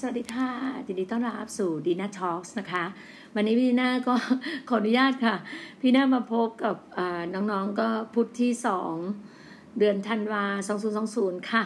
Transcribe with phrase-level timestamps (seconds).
[0.00, 0.50] สวัสดีค่ะ
[0.86, 2.84] ยินดีต้อนรับสู่ดีน่าทอล์กนะคะ
[3.34, 4.14] วันนี้พี่น่าก็
[4.68, 5.34] ขออนุญาตค่ะ
[5.80, 6.76] พี่น่ามาพบกับ
[7.34, 8.94] น้องๆก็พุทธที่สอง
[9.78, 10.44] เดือนธันวา
[10.98, 11.64] 2020 ค่ะ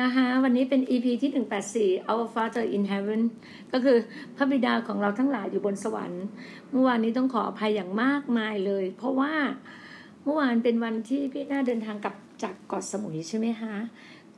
[0.00, 3.22] นะคะวันนี้เป็น EP ที่ 184 Our Father in Heaven
[3.72, 3.96] ก็คือ
[4.36, 6.24] พระบิดาของเราทั้งหลายอยู่บนสวรรค์
[6.70, 9.32] เมื่อวานนี้ต้องขออภัยอย่างมากมายเลย เพราะว่า
[10.24, 13.74] เมื่อวานเป็นวันที่พี่น่าเดินทางกลับจากเกาะสมุยใช่ไหมคะ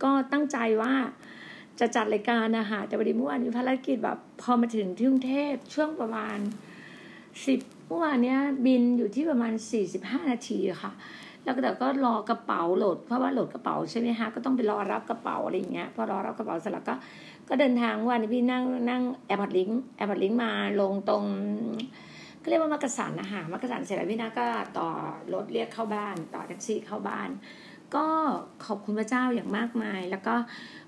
[0.02, 0.94] ก็ตั้งใจว่า
[1.80, 6.38] จะจัดรายการนะคะแต่วันนี้เมื่อวานมีภารกิจแบบพอมาถึงที่กรุงเทพช่วงประมาณ
[7.46, 10.92] สิบเมื่อวานเนี้ยบินอยู่ที่ประมาณสี่สิบห้านาทีค่ะ
[11.44, 16.94] แล้วก็แต่ก็รอกระเป๋าโหลดเพราะว่าโหลดกระเป๋าใช่ไหมคะก็ต้องไปรอรับกระเป๋าอะไรอย่างเงี้ยพอรอรับกระเป๋าเสร็จแล้วก็
[17.48, 20.50] ก็เดินทางวันนี้พี่นั่งนั่ง Airport Link Airport Link มา
[20.80, 21.24] ลงตรง
[22.42, 24.46] ก็เรียกว่ามักกะสันนะคะมักกะสันเสร็จแล้วพี่นาก็
[24.78, 24.88] ต่อ
[25.34, 27.28] รถเรียกเข้าบ้าน ต่อแท็กซี่เข้าบ้าน
[27.94, 28.06] ก็
[28.66, 30.34] ขอบคุณพระเจ้าอย่างมากมาย แล้วก็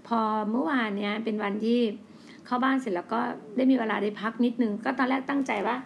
[0.09, 0.19] พอ
[0.51, 1.81] เมื่อวานเนี้ยเป็นวันที่
[2.47, 3.21] เข้าบ้านเสร็จแล้วก็
[3.57, 5.77] ได้มีเวลาได้พักนิดนึง ก็ตอนแรกตั้งใจว่า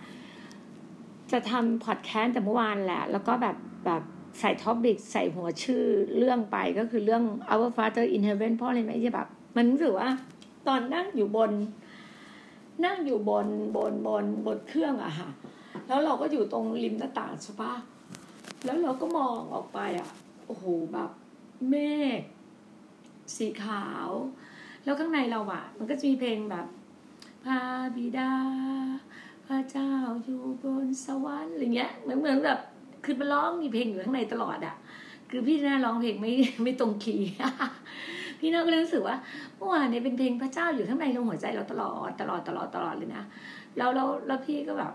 [1.33, 4.03] จะทำพอดแคสต์แต่เมื่อวานแหละ แล้วก็แบบแบบ
[4.41, 5.83] ใส่ topic ใส่หัวชื่อ
[6.17, 10.09] เรื่องไปก็คือเรื่อง Our Father in Heaven เพราะอะไรไหมที่แบบ มันรู้สึกว่า
[10.69, 11.53] ตอนนั่งอยู่บน
[12.85, 13.47] นั่งอยู่บน
[13.77, 15.31] บนบนบนเครื่องอะค่ะ
[15.89, 17.73] แล้วเราก็อยู่ตรงริมหน้าต่างใช่ปะ
[18.65, 20.09] แล้วเราก็มองออกไปอะ
[20.55, 21.11] อ้โหแบบ
[21.69, 21.75] เม
[22.19, 22.21] ฆ
[23.37, 24.09] สีขาว
[24.85, 26.67] แล้วข้างในเราอะมันก็จะมีเพลงแบบ
[27.45, 27.59] พระ
[27.97, 28.33] บิดา
[29.47, 29.91] พระเจ้า
[30.25, 32.59] อยู่บนสวรรค์อะไรเงี้ยเหมือนเหมือนแบบ
[33.05, 34.77] คือมันร้องมีเพลงอยู่ข้างในตลอดอะ
[35.31, 37.29] คือพี่น่าร้องเพลงไม่ไม่ตรงคีย์
[38.39, 39.17] พี่น่าก็เลยรู้สึกว่า
[39.57, 43.25] เมื่อวานเนี่ยเป็นเพลงพระเจ้าอยู่ข้างในเราหัวใจเราตลอดตลอดตลอดตลอดเลยนะ
[43.77, 44.93] แล้วแล้วแล้วพี่ก็แบบ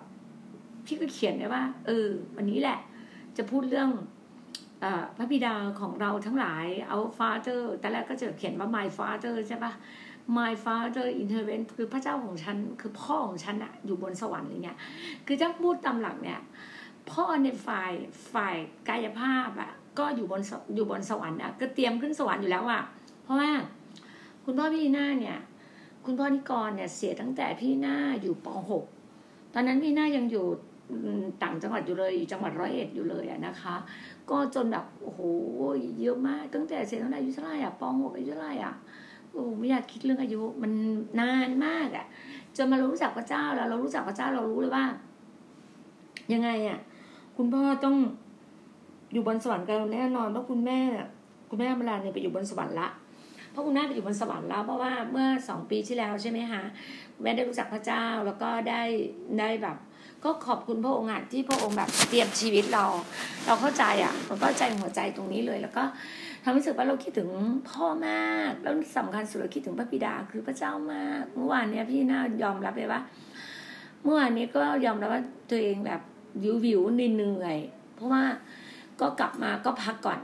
[0.85, 2.77] พี่ก็เขียนไว้ว่า เออ วันนี้แหละ
[3.37, 3.89] จะพูดเรื่อง
[5.17, 9.73] พระบิดาของเราทั้งหลาย our father แต่แรกก็จะเขียนว่า my father ใช่ปะ
[10.37, 14.77] my father in heaven คือพระเจ้าของฉัน คือพ่อของฉันอะอยู่บนสวรรค์อะไรเงี้ย
[15.25, 16.39] คือถ้าพูดตามหลักเนี่ย
[17.11, 17.91] พ่อในฝ่าย
[18.33, 18.55] ฝ่าย
[18.89, 20.41] กายภาพอะก็อยู่บน
[20.75, 22.81] อยู่บนสวรรค์อะก็เตรียมขึ้นสวรรค์อยู่แล้วอะ
[23.23, 23.51] เพราะว่า
[24.45, 25.37] คุณพ่อพี่หน้าเนี่ย
[26.05, 28.47] คุณพ่อนิกรเนี่ยเสียตั้งแต่พี่หน้าอยู่ป
[28.99, 30.45] .6 ตอนนั้นพี่หน้ายังอยู่
[31.43, 33.75] ต่างจังหวัดอยู่เลยอยู่จังหวัดร้อยเอ็ดอยู่เลยอะนะคะ
[34.29, 35.21] ก็จนแบบโอ้โห
[36.01, 38.73] เยอะมากตั้งแต่เสียตั้งแต่อายุเท่าไหร่อะปหกอายุเท่าไหร่อะ
[39.31, 40.71] โอ้ไม่อยากคิดเรื่องอายุมัน
[41.19, 42.05] นานมากอะ
[42.55, 44.85] จนมารู้จักพระเจ้าแล้วเรารู้จักพระเจ้าเรารู้เลยว่า
[46.33, 46.79] ยังไงอะ
[47.37, 47.95] คุณพ่อต้อง
[49.13, 50.79] อยู่บนสวรรค์กันแน่นอนเพราะคุณแม่
[51.49, 52.87] คุณแม่เวลาเนี่ยไปอยู่บนสวรรค์ละ
[53.51, 56.63] เพราะคุณแม่ไปอยู่บนสวรรค์แล้วเพราะว่าเมื่อสองปีที่แล้วใช่ไหมคะ
[57.21, 58.81] แม่ได้รู้จักพระเจ้าแล้วก็ได้
[59.39, 59.77] ได้แบบ
[60.27, 62.85] ก็ขอบคุณพระองค์อะที่พระองค์แบบเตรียมชีวิตเรา
[63.45, 65.83] เราเข้าใจอะเราเข้าใจหัวใจตรงนี้เลย แล้วก็
[66.43, 67.29] ทำให้รู้สึกว่าเราคิดถึง
[67.69, 73.01] พ่อมากแล้วสำคัญสุดเราคิดถึงพระบิดาคือพระเจ้ามาก เมื่อวานเนี้ยพี่น่ายอมรับเลยว่า
[74.03, 76.01] เมื่อวานนี้ก็ยอมรับว่าตัวเองแบบ
[76.43, 77.57] วิววิวเหนื่อย
[77.95, 78.23] เพราะว่า
[79.01, 80.19] ก็กลับมาก็พักก่อน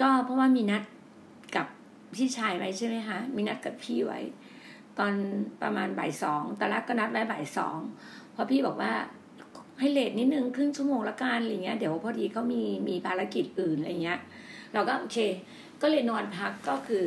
[0.00, 0.82] ก็เพราะว่ามีนัด
[1.56, 1.66] กับ
[2.14, 4.20] พี่ชายไว้ใช่ไหมคะมีนัดกับพี่ไว้
[4.98, 5.12] ตอน
[5.62, 7.78] ประมาณบ่ายสองตอนแรกก็นัดไว้บ่ายสอง
[8.32, 8.92] เพอพี่บอกว่า
[9.78, 14.20] ให้เลทนิดนึงครึ่งชั่วโมงละกันอะไรเงี้ยเดี๋ยวพอดีเขามีมีภารกิจอื่นอะไรเงี้ย
[14.74, 15.18] เราก็โอเค
[15.82, 17.02] ก็เลยนอนพักก็คือ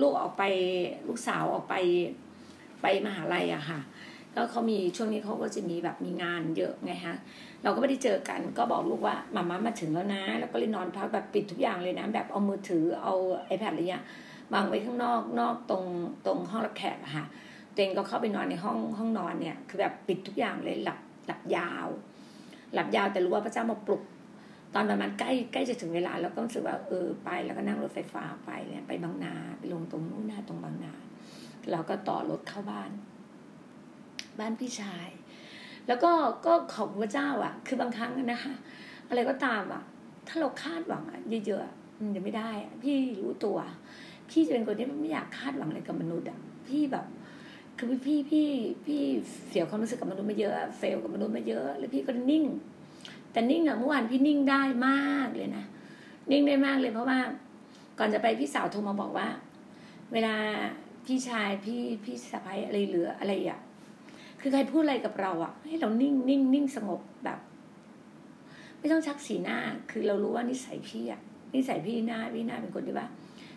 [0.00, 0.42] ลูกออกไป
[1.06, 1.74] ลูกสาวออกไป
[2.82, 3.80] ไปมหาลัยอะค่ะ
[4.34, 7.16] ก็เขามีช่วงนี้เขาก็จะมีแบบมีงานเยอะไงฮะ
[7.62, 13.14] เราก็ไม่ได้เจอกันก็บอกลูกว่ามาม่ามาถึงแล้วนะ แล้วก็เลยนอนพักแบบปิดทุกอย่างเลยนะ แบบเอามือถือเอา
[13.52, 14.04] iPad อะไรเงี้ย
[14.52, 15.84] วางไว้ข้างนอกนอกตรง
[16.26, 17.26] ตรงห้องรับแขกอะค่ะ
[17.74, 21.88] เตงก็เข้าไปนอนในห้องห้องนอนเนี่ย คือแบบปิดทุกอย่างเลยหลับหลับยาว
[22.74, 24.02] หลับยาวแต่รู้ว่าพระเจ้ามาปลุก
[24.74, 30.94] ตอนประมาณใกล้ใกล้จะถึงเวลาแล้วก็รู้สึกว่าเออไปแล้วก็นั่งรถไฟฟ้าไปเนี่ยไปบางนาไปลงตรงนู้นนะตรงบางนา
[31.70, 32.90] เราก็ต่อรถเข้าบ้าน
[34.38, 35.08] บ้านพี่ชาย
[35.88, 36.12] แล้วก็
[36.46, 38.54] ก็ขอบพระเจ้าอะ คือบางครั้งนะคะ
[39.08, 39.82] อะไรก็ตามอะ
[40.28, 43.58] ถ้าเราคาดหวังอะเยอะๆมันจะไม่ได้อะพี่รู้ตัว
[44.30, 46.38] พี่จะเป็นคนที่ไม่อยากคาดหวังอะไรกับมนุษย์อะ
[46.68, 47.06] พี่แบบ
[47.82, 48.48] คือพี่พี่
[48.86, 49.02] พี่
[49.48, 52.44] เสียความรู้สึกกับมนุษย์มาเยอะเฟลกับมนุษย์มาเยอะ แล้วพี่ก็นิ่ง
[53.32, 55.64] แต่นิ่งอะเมื่อวานพี่นิ่งได้มากเลยนะ
[56.30, 57.18] นิ่งได้มากเลยเพราะว่า
[57.98, 59.28] ก่อนจะไปพี่สาวโทรมาบอกว่า
[60.12, 60.34] เวลา
[61.06, 63.60] พี่ชายพี่พี่สะพ้ายอะไรเหลืออะไรอะ
[64.40, 67.38] คือใครพูดอะไรกับเราอะให้เรานิ่งนิ่งนิ่งสงบแบบ
[68.78, 69.58] ไม่ต้องชักสีหน้า
[69.90, 71.20] คือเรารู้ว่านิสัยพี่อะ
[71.54, 73.06] นิสัยพี่หน้าพี่หน้าเป็นคนที่ว่า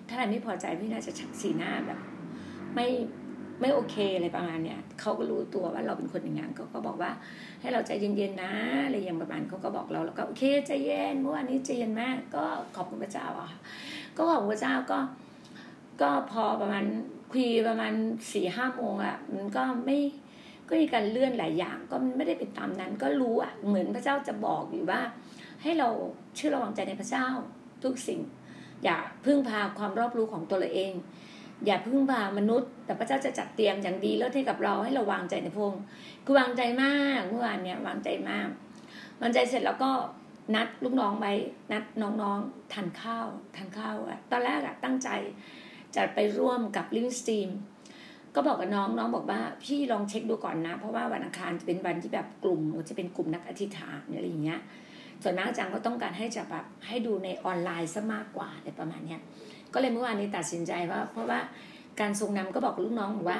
[0.07, 1.99] ถ้าอะไรไม่พอใจพี่น่าจะชักสีหน้าแบบ
[2.75, 2.87] ไม่
[3.63, 7.11] ไม่โอเคอะไรประมาณเนี้ยเขาก็รู้ตัวว่าเราเป็นคนอย่างนั้นเขาก็บอกว่า
[7.61, 8.53] ให้เราใจเย็นๆนะ
[8.85, 12.43] อะไรอย่างประมาณเขาก็บอกเราแล้วก็โอเคใจเย็นเมื่อวานนี้ใจเย็นมาก ก็
[12.75, 13.51] ขอบคุณพระเจ้าอะ
[14.17, 14.99] ก็ขอบคุณพระเจ้าก็
[16.01, 16.85] ก็พอประมาณ
[17.31, 17.93] คุยประมาณ
[18.33, 19.97] สี่ห้าโมงอะมันก็ไม่
[20.69, 25.01] ก็มีการเลื่อนหลายอย่างก็ไม่ได้เป็นตามนั้น ก็รู้อะเหมือนพระเจ้าจะบอกอยู่ว่า
[25.63, 25.89] ให้เรา
[26.35, 27.27] เชื่อระวังใจในพระเจ้า
[27.83, 28.19] ทุกสิ่ง
[28.83, 30.93] อย่าพึ่งพาความรอบรู้ของตัวเราเอง
[31.65, 35.81] อย่าพึ่งพามนุษย์ แต่พระเจ้าจะจัดเตรียมอย่างดีแล้วให้กับเราให้เราวางใจในพงค์
[36.25, 38.47] คือวางใจมากเมื่อวานเนี่ยวางใจมาก
[39.21, 39.91] วางใจเสร็จแล้วก็
[40.55, 41.25] นัดลูกน้องไป
[41.71, 45.09] นัดน้องๆทานข้าวทานข้าวอะตอนแรกอะตั้งใจ
[45.95, 47.49] จะไปร่วมกับลิงสตีม
[48.35, 54.59] ก็บอกกับน้องน้องบอกว่า พี่ลองเช็คดูก่อนนะ เพราะว่าวันอังคารจะเป็นวันที่แบบกลุ่มจะเป็นกลุ่มนักอธิษฐานอะไรอย่างเงี้ย
[55.23, 59.21] ส่วนมากอาจารย์ก็ต้องการให้จะแบบให้ดูในออนไลน์ซะมากกว่าอะไรประมาณเนี้ย
[59.73, 61.39] ก็เลยเมื่อวานนี้ตัดสินใจว่า เพราะว่า
[61.99, 63.39] การทรงนำก็บอกลูกน้องว่า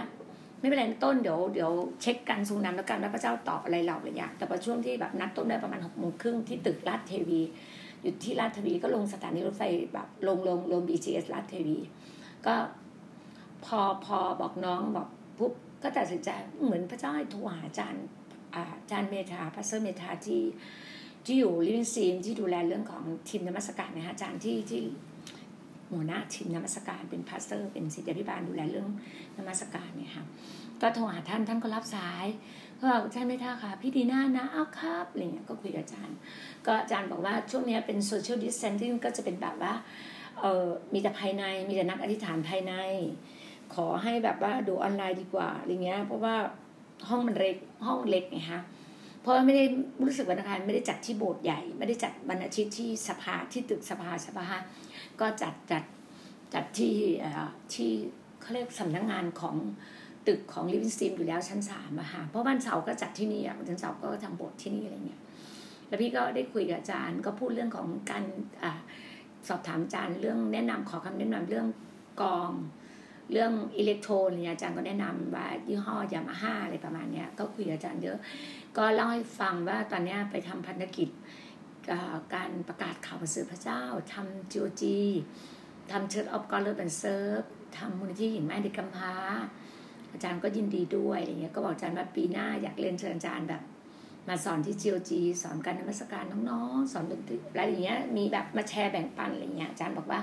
[0.60, 1.72] ไม่เป็นไรต้นเดี๋ยวเดี๋ยว
[2.02, 7.42] เช็คการทรงนำแล้วกันว่าพระเจ้าตอบอะไรเราอะไรอย่างแต่พอช่วงที่แบบนัดต้นได้ประมาณหกโมงครึ่งที่ตึกราชเทวี
[8.02, 9.64] อยู่ที่ราชเทวีก็ลงสถานีรถไฟ
[9.94, 11.78] แบบลงลงลง BTS ราชเทวี
[12.46, 12.56] ก็
[13.66, 15.08] พอพอบอกน้องบอก
[15.38, 15.54] ปุ๊บ
[15.84, 16.30] ก็ตัดสินใจ
[16.64, 18.06] เหมือนพระเจ้าให้โทรหาอาจารย์
[18.56, 20.44] อาจารย์เมธา Pastor เมธาที่
[21.26, 24.84] ที่อยู่ Living Stream ที่ดูแลเรื่องของทีมนมัสการนะฮะอาจารย์ที่ที่
[25.98, 28.90] หัวหน้าทีมนมัสการเป็น pastor เป็นศิษยาภิบาลดูแลเรื่อง
[29.38, 30.26] นมัสการเนี่ยค่ะ
[30.82, 32.26] ก็โทรหาท่านท่านก็รับสาย
[32.80, 36.18] ก็บอกอาจารย์ไม่ท่าค่ะ พี่ดีน่านะอ้าวครับอะไรเงี้ยก็คุยกับอาจารย์
[36.66, 39.74] ก็อาจารย์บอกว่าช่วงนี้เป็น social distancing ก็จะเป็นแบบว่า
[40.40, 42.74] เออมีแต่ภายในมีแต่นักอธิษฐานภายใน
[43.74, 46.36] ขอให้แบบว่าดูออนไลน์ดีกว่าอะไรเงี้ยเพราะว่า
[47.10, 48.62] ห้องมันเล็กห้องเล็กไงคะ
[49.22, 49.66] เพราะไม่ได้
[50.04, 54.58] รู้สึกวันอังคารไม่ได้จัดที่โบสถ์ใหญ่ ไม่ได้จัดวันอาทิตย์ที่สภาที่ตึกสภาสภา
[55.22, 55.84] ก็จัดจัด
[56.54, 56.96] จัดที่
[57.74, 57.92] ที่
[58.42, 59.56] เขาเรียกสำนักงานของ
[60.28, 65.22] ตึกของ Living Stream อยู่แล้วชั้นสามอะค่ะเพราะวันเสาร์ก็จัดที่นี่อะวันเสาร์ก็ทำโบสถ์ที่นี่อะไรเงี้ย
[65.88, 68.24] แล้วพี่ก็ได้คุยกับอาจารย์ก็พูดเรื่องของการ
[68.64, 68.66] อ
[69.48, 71.68] สอบถามอาจารย์เรื่องแนะนำขอคำแนะนำเรื่อง
[72.22, 72.52] กลอง
[73.32, 78.18] เรื่องอิเล็กโทนเนี่ยอาจารย์ก็แนะนำว่ายี่ห้อยามาฮ่าอะไรประมาณเนี้ยก็คุยกับอาจารย์เยอะ
[78.78, 81.10] ก็เล่าให้ฟังว่าตอนนี้ไปทำพันธกิจ
[82.36, 83.84] การประกาศข่าวประเสริฐพระเจ้า
[84.14, 85.00] ทำ GOG
[85.92, 87.42] ทำ Church of กอลเลอร์บันเซิร์ฟ
[87.78, 89.16] ทำมูลนิธิหญิงแม่เด็กกำพร้า
[90.12, 93.62] อาจารย์ก็ยินดีด้วยอะไรเงี้ยก็บอกอาจารย์ว่าปีหน้าอยากเรียนเชิญอาจารย์แบบ
[94.28, 100.20] มาสอนที่ GOG สอนการนมัสการน้องๆ สอนดนตรีอะไรอย่างเงี้ยมีแบบมาแชร์แบ่งปันอะไรเงี้ยอาจารย์บอกว่า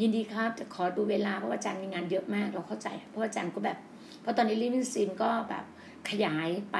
[0.00, 3.78] ยินดีครับแต่ขอดูเวลาเพราะว่าอาจารย์มีงานเยอะมากเราเข้าใจ เพราะอาจารย์ก็แบบ
[4.20, 5.64] เพราะตอนนี้ Living Stream ก็แบบ
[6.10, 6.76] ขยายไป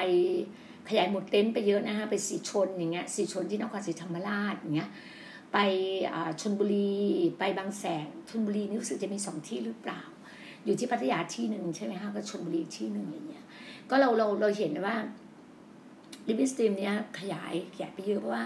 [0.88, 4.90] ขยายหมุดเต็นท์ไปเยอะนะฮะไปสิชลอย่างเงี้ยสิชลที่นครศรีธรรมราชอย่างเงี้ย
[5.52, 5.58] ไป
[6.40, 6.98] ชลบุรี
[7.38, 10.00] ไปบางแสนชลบุรีนี่รู้สึกจะมีสองที่หรือเปล่า
[10.64, 13.44] อยู่ที่พัทยาที่หนึ่งใช่ไหมฮะก็ชลบุรีที่หนึ่งอะไรเงี้ย
[13.90, 14.96] ก็เราเราเราเห็นว่า
[16.28, 18.44] Living Stream เนี้ยขยายขยายไปเยอะเพราะว่า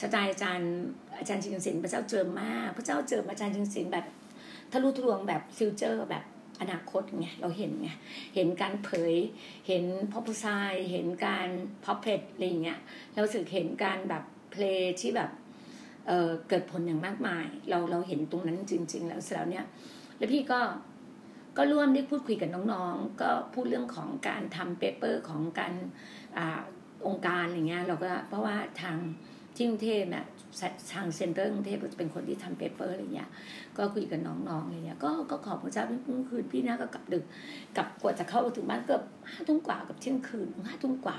[0.00, 0.72] สไตล์อาจารย์
[1.18, 4.06] อาจารย์ชิงศิลป์พระเจ้าเจิมมาก พระเจ้าเจิมอาจารย์ชิงศิลป์แบบ
[4.72, 6.24] ทะลุทะลวงแบบ future แบบ
[6.62, 7.90] อนาคตไงเราเห็นไง
[8.34, 9.14] เห็นการเผย
[9.68, 10.46] เห็น prophesy
[10.92, 11.48] เห็นการ
[11.84, 12.78] prophet อะไรเงี้ย
[13.12, 16.10] เราสึกเห็นการแบบเพลงที่แบบ
[16.48, 19.64] เกิดผลอย่างมากมาย เราเราเห็นตรงนั้นจริง ๆ แล้วเสร็จแล้วเนี่ย
[20.18, 20.60] แล้วพี่ก็
[21.56, 25.72] ก็ร่วมได้พูดคุยกับน้องๆ ก็พูดเรื่องของการทำ paper ของการ
[26.36, 26.38] อ
[27.06, 28.96] องค์การอะไรเงี้ยเราก็เพราะว่าทาง
[29.56, 30.24] ที่กรุงเทพเนี่ย
[30.92, 33.28] ทาง center กรุงเทพก็จะเป็นคนที่ทำ paper อะไรเงี้ย
[33.76, 37.24] ก็คุยกับน้องๆอะไรเงี้ย ก็ก็ขอบพระเจ้าเมื่อคืนพี่นะก็กลับดึก
[37.76, 41.18] กลับกว่าจะเข้าถึงบ้านเกือบห้าทุ่มกว่ากับเที่ยงคืนห้าทุ่มกว่า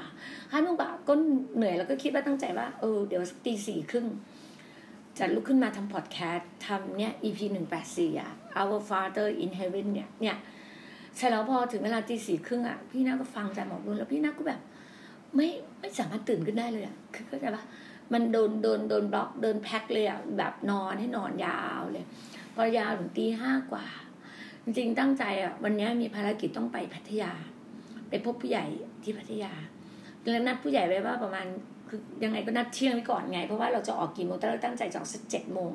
[0.51, 1.13] ห้าทุ่มกว่าก็
[1.55, 4.07] เหนื่อยแล้วก็คิดว่าตั้งใจว่าเออเดี๋ยวตีสี่ครึ่ง
[5.17, 10.37] จะลุกขึ้นมาทำพอดแคสต์ทำเนี่ย EP หนึ่งแปดสี่อะ Our Father in Heaven เนี่ยเนี่ย
[11.15, 14.61] เสร็จแล้วพอถึงเวลาตีสี่ครึ่งอะพี่นาก็ฟังจากหมอรุนแล้วพี่นาก็แบบ
[15.35, 15.47] ไม่
[15.79, 17.63] ไม่สามารถตื่นขึ้นได้เลยอะคือเข้าใจปะ
[18.13, 22.05] มันโดนโดนโดนบล็อกโดนแพ็คเลยอะแบบนอนให้นอนยาวเลย
[22.53, 23.85] พอยาวถึงตีห้ากว่า
[24.63, 27.31] จริงๆตั้งใจอะวันนี้มีภารกิจต้องไปพัทยา
[28.09, 28.65] ไปพบผู้ใหญ่
[29.03, 29.53] ที่พัทยา
[30.21, 31.45] แล้วนัดผู้ใหญ่ไว้ว่าประมาณ
[31.89, 35.71] คือยังไงก็นัดเที่ยงไว้ก่อนไง เพราะว่าเราจะออกกี่โมงแต่เราตั้งใจจะออกสักเจ็ดโมง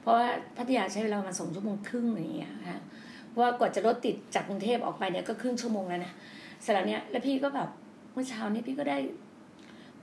[0.00, 0.26] เพราะว่า
[0.58, 2.80] พัทยาใช้เวลามาสองชั่วโมงครึ่งอย่างเงี้ยฮะ
[3.28, 6.12] เพราะว่ากว่าจะรถติดจากกรุงเทพออกไปเนี่ยก็ครึ่งชั่วโมงแล้วนะ
[6.62, 7.68] เสร็จแล้วเนี่ยแล้วพี่ก็แบบ
[8.12, 8.98] เมื่อเช้านี้พี่ก็ได้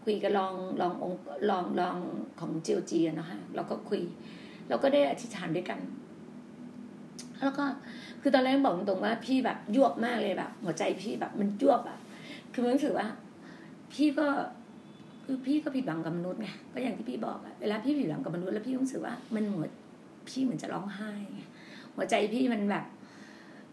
[0.10, 1.14] คุยกับลองลององ
[1.50, 1.98] ลองลอง
[2.40, 4.02] ของเจียวจีนะฮะเราก็คุย
[4.70, 5.80] เราก็ได้อธิษฐานด้วยกัน
[7.40, 7.66] แล้วก็
[8.22, 12.00] คือตอนแรกบอกตรงว่าพี่แบบยวบมากเลยแบบ หัวใจพี่แบบมันยวบแบบ
[12.54, 13.08] คือมันรู้สึกว่า
[13.94, 14.28] พี่ก็
[15.26, 19.72] คือพี่ก็ผิดหวังกับมนุษย์ไงก็อย่างที่พี่บอกอะเวลาพี่ผิดหวังกับมนุษย์แล้วพี่รู้สึกว่ามันเหมือน
[20.28, 21.14] พี่เหมือนจะร้องไห้
[21.96, 22.86] หัวใจพี่มันแบบ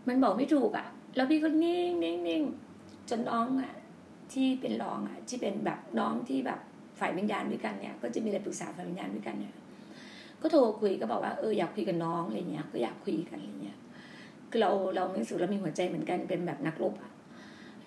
[0.08, 0.86] มันบอกไม่ถูกอะ
[1.16, 2.42] แล้วพี่ก็นิ่งนิ่งนิ่ง
[3.10, 3.72] จนน้องอะ
[4.32, 6.60] ที่เป็นรองอะที่เป็นแบบน้องที่แบบ
[7.00, 9.54] ฝ่ายวิญญาณด้วยกันเนี่ย ก็จะมีอะไรปรึกษาฝ่ายวิญญาณด้วยกันเนี่ย
[10.42, 13.78] ก็โทรคุยก็บอกว่าเอออยากคุยกับน้องอะไรเงี้ย ก็อยากคุยกันอะไรเงี้ย
[14.50, 17.10] คือเราเรารู้สึกเรามีหัวใจเหมือนกันเป็นแบบนักรบอะ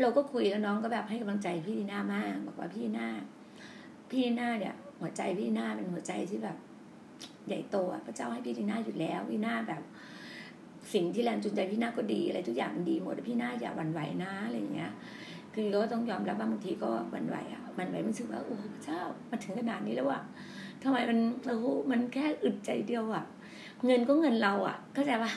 [0.01, 3.07] เราก็คุยแล้วน้องก็แบบให้กำลังใจพี่ดีน่ามาก บอกว่าพี่ดีน่า
[4.09, 6.57] พี่ดีน่าเนี่ย หัวใจพี่ดีน่าเป็นหัวใจที่แบบ
[7.47, 9.81] ใหญ่โตอะพระเจ้าให้พี่ดีน่าอยู่แล้วพี่น่าแบบ
[10.93, 14.91] สิ่งที่แรงจูงใจพี่น่าก็ดีอะไรทุกอย่างมันดีหมดพี่น่าอย่าหวั่นไหวนะอะไรเงี้ย
[15.59, 20.21] คือก็ต้องยอมรับว่าบางทีก็หวั่นไหวอะหวั่นไหวมันรู้สึกว่าโอ้พระเจ้ามาถึงขนาดนี้แล้วอะ
[20.83, 21.59] ทำไมมันโอ้
[21.91, 23.23] มันแค่อึดใจเดียวอะ
[23.85, 25.31] เงินก็เงินเราอะเข้าใจปะ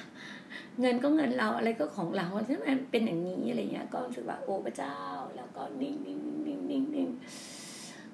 [0.80, 4.96] เงินก็เงินเราอะไรก็ของเราใช่ไหมเป็นอย่างนี้อะไรเงี้ย ก็รู้สึกว่าโอ้พระเจ้า
[5.36, 7.08] แล้วก็นิ่งนิ่งนิ่งนิ่งนิ่ง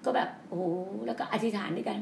[0.05, 0.61] ก็แบบโอ้
[1.07, 1.99] แล้วก็อธิษฐานด้วยกัน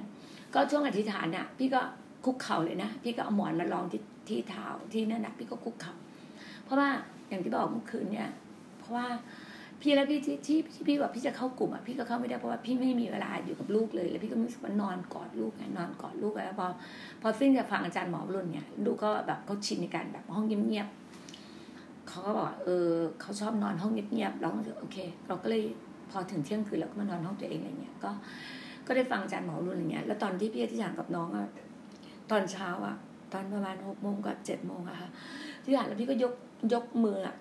[0.54, 1.80] ก็ช่วงอธิษฐานเนี่ยพี่ก็
[2.25, 5.94] คุกเข่าเลยนะพี่ก็เอาหมอนมาลองที่ที่เท้าที่นั่นนะพี่ก็คุกเข่า
[6.64, 6.88] เพราะว่า
[7.28, 8.30] อย่างที่บอกเมื่อคืนเนี่ย
[8.78, 9.06] เพราะว่า
[9.80, 16.66] พี่แล้วพี่ที่ที่พี่บอกพี่จะเข้ากลุ่มอะพี่ก็เข้าไม่ได้เพราะว่าพี่ไม่มีเวลาอยู่กับลูกเลย แล้วพี่ก็รู้สึกว่านอนกอดลูกไงนอนกอดลูกแล้วพอ
[17.22, 22.88] พอซึ่งจะฟังอาจารย์หมอรุ่นเนี่ยลูกก็แบบเขาชินในการแบบห้องเงียบๆเขาก็บอกเออ
[23.20, 24.96] เขาชอบนอนห้องเงียบๆเราก็โอเค
[25.28, 25.62] เราก็เลย
[26.10, 28.10] พอถึงเที่ยงคืนเราก็มานอนห้องตัวเองอะไรเงี้ยก็
[28.86, 31.46] ก็ได้ฟังอาจารย์หมอรุ่นอะไรเงี้ยแล้วตอนที่พี่อธิษฐานกับน้องอะ
[32.30, 32.96] ตอนเช้าอะ
[33.32, 35.08] ตอนประมาณหกโมงกับเจ็ดโมงอะค่ะ
[35.64, 36.32] ที่ฐานแล้วพี่ก็ยก
[36.73, 37.37] ยกมืออะ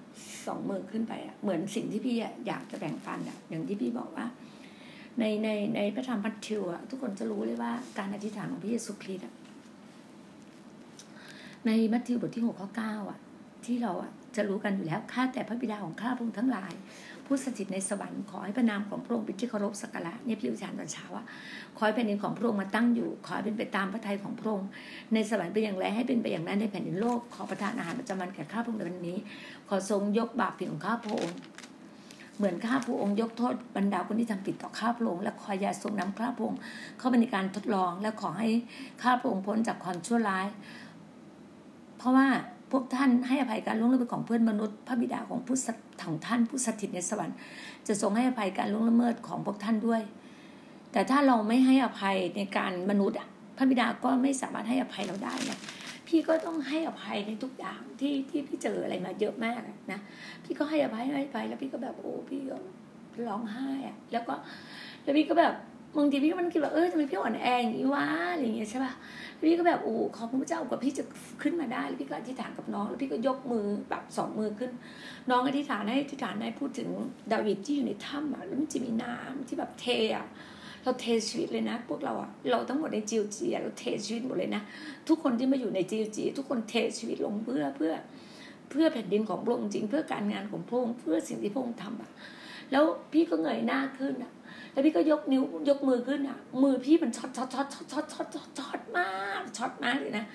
[0.45, 2.15] สองมือขึ้นไปอะเหมือนสิ่งที่พี่
[2.47, 4.25] อยากจะแบ่งปันอะอย่างที่พี่บอกว่า
[5.19, 9.33] ในในในพระธรรมพัทธิวอะทุกคนจะรู้เลยว่าการอธิษฐานของพระเยซูคริสต์อะ
[11.65, 13.19] ในมัทธิวบทที่หกข้อเก้าอะ
[13.65, 16.73] ที่เราอะจะรู้กันอยู่แล้วข้าแต่พระบิดาของข้าพระองค์ทั้งหลาย
[17.25, 21.25] ผู้สถิตในสวรรค์ขอให้พระนามของพระองค์เป็นที่เคารพสักการะเนี่ยพี่อุจารตอนเช้าอะ
[21.77, 24.67] ขอให้แผ่นดินของพระองค์มาตั้งอยู่ ขอให้เป็นไปตามพระทัยของพระองค์
[25.13, 29.17] ในสวรรค์เป็นอย่างไรให้เป็นไปอย่างนั้นในแผ่นดินโลกขอประทานอาหารประจำวันแก่ข้าพระองค์ในวันนี้
[29.69, 31.37] ขอทรงยกบาปผิดของข้าพระองค์
[32.37, 36.59] เหมือนข้าพระองค์ยกโทษบรรดาคนที่ทำผิดต่อข้าพระองค์และขออย่าทรงนำข้าพระองค์
[36.97, 38.49] เข้าไปในการทดลองและขอให้
[39.01, 40.47] ข้าพระองค์พ้นจากความชั่วร้าย
[41.97, 42.27] เพราะว่า
[42.73, 45.57] พวกท่านให้อภัยการล่วงละเมิดของเพื่อนมนุษย์ พระบิดาของผู้
[46.03, 47.37] ของท่านผู้สถิตในสวรรค์
[47.87, 50.01] จะทรงให้อภัยการล่วงละเมิดของพวกท่านด้วย
[50.91, 53.17] แต่ถ้าเราไม่ให้อภัยในการมนุษย์
[53.57, 55.59] พระบิดาก็ไม่สามารถให้อภัยเราได้นะ
[56.07, 59.61] พี่ก็ต้องให้อภัยในทุกอย่างที่ที่พี่เจออะไรมาเยอะมาก
[59.91, 59.99] นะ
[60.43, 62.57] พี่ก็ให้อภัยให้อภัยแล้วพี่ก็แบบโอ้พี่ก็
[63.27, 64.33] ร้องไห้อะแล้วก็
[65.03, 65.53] แล้วพี่ก็แบบ
[65.97, 68.93] บางทีพี่ก็มันคิดว่าเออทำไมพี่อ่อนแออย่างนี้วะอะไรเงี้ยใช่ป่ะ
[69.47, 71.03] พี่ก็แบบโอ้ขอบพระเจ้ากว่าพี่จะ
[71.41, 74.71] ขึ้นมาได้แล้วพี่ก็อธิษฐานกับน้อง แล้วพี่ก็ยกมือแบบสองมือขึ้น
[75.29, 76.89] น้องอธิษฐานให้อธิษฐานให้พูดถึง
[77.31, 79.85] ดาวิดที่อยู่ในถ้ำอะแล้วมันจะมีน้ำที่แบบเท
[80.17, 80.27] อะ
[80.83, 84.61] เราเทชีวิตเลยนะ พวกเราอะเราทั้งหมดในจิวจีเราเทชีวิตหมดเลยนะ
[85.07, 87.93] ทุกคนที่มาอยู่ในจิวจีทุกคนเทชีวิตลงเพื่อเพื่อ
[88.69, 92.09] เพื่อแผ่นดินของพระองค์จริงเพื่อการงานของพระองค์เพื่อสิ่งที่พระองค์ทำอะ
[92.71, 94.31] แล้วพี่ก็เงยหน้าขึ้นอะ
[94.73, 100.25] แล้วพี่ก็ยกนิ้วยกมือขึ้นอะ มือพี่มันช็อตช็อตช็อตช็อตช็อตช็อตช็อตมากช็อตมากเลยนะ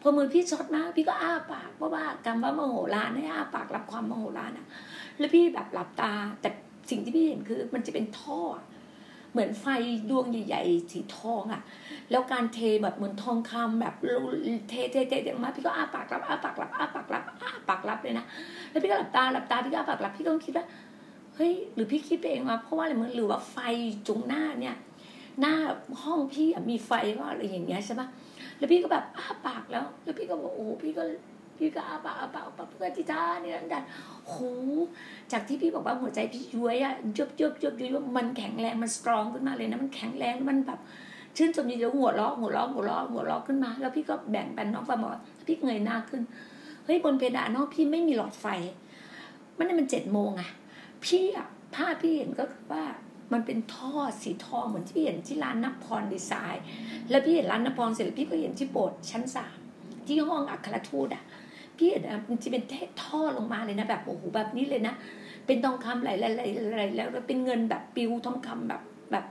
[0.00, 4.66] พอมือพี่ช็อตมากพี่ก็อ้าปากเพราะว่ากรรมว่ามโหฬารให้อ้าปากรับความมโหฬารอะ
[5.18, 6.48] แล้วพี่แบบหลับตา แต่
[6.90, 8.40] สิ่งที่พี่เห็นคือ มันจะเป็นท่อ
[9.32, 9.66] เหมือนไฟ
[10.10, 11.62] ดวงใหญ่ ๆ สีทองอะ
[12.10, 13.94] แล้วการเทแบบเหมือนทองคำแบบ
[14.68, 18.24] เทเทเทเทมาพี่ก็อ้าปากรับอ้าปากรับอ้าปากรับอ้าปากรับเลยนะ
[18.70, 20.64] แล้วพี่ก็หลับตาหลับตาพี่ก็อ้าปากรับพี่ก็คิดว่า
[21.36, 23.56] เฮ้ยหรือพี่คิดไปเองว่าเพราะว่าอะไรมันหรือว่าไฟ
[24.06, 24.76] ตรงหน้าเนี่ย
[25.40, 25.54] หน้า
[26.02, 28.08] ห้องพี่มีไฟว่าอะไรอย่างเงี้ยใช่ปะ
[28.58, 31.02] แล้วพี่ก็แบบอ้าปากแล้ว แล้วพี่ก็บอกโอ้พี่ก็
[31.58, 33.84] พี่ก็อ้าปากอ้าปากปากเพื่อที่จ้าเนี่ยนั่น
[34.28, 34.34] โห
[35.32, 40.80] จากที่พี่บอกว่าหัวใจพี่ย้วยอะยบยบยบยบมันแข็งแรงมัน strong ขึ้นมาเลยนะมันแข็งแรงมันแบบ
[41.36, 45.10] ชื่นชมดีแล้วหัวเราะหัวเราะหัวเราะหัวเราะขึ้นมา แล้วพี่ก็แบ่งปันน้องปาหมอ
[45.46, 46.22] พี่เงยหน้าขึ้น
[46.84, 48.46] เฮ้ยบนเพดานนอกพี่ไม่มีหลอดไฟ
[49.56, 50.48] มันนี่มันเจ็ดโมงอะ
[51.04, 52.84] พี่อะภาพพี่เห็นก็คือว่า
[53.32, 53.92] มันเป็นท่อ
[54.22, 56.64] สีทองเหมือนที่เห็นที่ร้านนภพรดีไซน์
[57.10, 59.58] แล้วพี่เห็นร้านนภพรเสร็จแล้วพี่ก็เห็นที่โบสถ์ชั้นสาม
[60.06, 61.24] ที่ห้องอัครทูตอะ
[61.76, 62.62] พี่เห็นมันจะเป็น
[63.02, 64.94] ท่อลงมาเลยนะแบบโอ้โหแบบนี้เลยนะ
[65.46, 66.20] เป็นทองคำหลายๆ
[66.96, 68.82] แล้วเป็นเงินแบบปิวทองคำแบบ
[69.12, 69.24] แบบ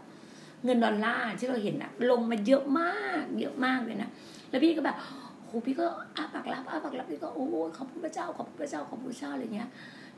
[0.65, 4.09] เงินดอลลาร์ที่เราเห็นอะลงมาเยอะมากเยอะมากเลยนะ
[4.49, 4.97] แล้วพี่ก็แบบ
[5.45, 7.45] โอ้พี่ก็อ้าปากรับอ้าปากรับพี่ก็โอ้
[7.77, 9.69] ขอบคุณพระเจ้าขอบคุณพระเจ้าขอบคุณพระเจ้าอะไรเงี้ย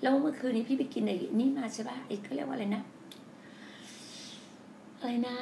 [0.01, 2.83] แล้วเมื่อคืนนี้พี่ไปกินไอ้นี่มาใช่ปะไอ้เขาเรียกว่าอะไรนะ
[4.99, 5.37] อะไรนะ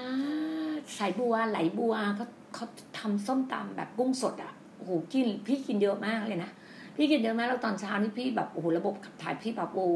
[0.98, 2.66] สายบัวไหลบัวเขาเขา
[3.00, 6.52] ทำส้มตำแบบกุ้งสดอะโอ้โหกิน พี่กินเยอะมากเลยนะ
[6.96, 9.88] พี่กินเยอะมากแล้วตอนเช้านี่พี่แบบโอ้โหระบบขับถ่ายพี่แบบโอ้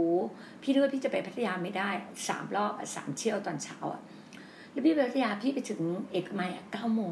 [0.61, 1.89] พี่นึกว่าพี่จะไปพัทยาไม่ได้
[2.27, 4.01] สามรอบสามเที่ยวตอนเช้าอะ
[4.71, 7.11] แล้วพี่ไปพัทยาพี่ไปถึงเอกมัยอะเก้าโมง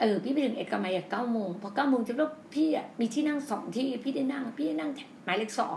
[0.00, 4.90] เออพี่ไปถึงเอกมัยอะเก้าโมงพอเก้าโมงจะแล้พี่อะมีที่นั่งสองที่พี่ได้นั่ง พี่ได้นั่ง
[5.24, 5.76] หมายเลขสอง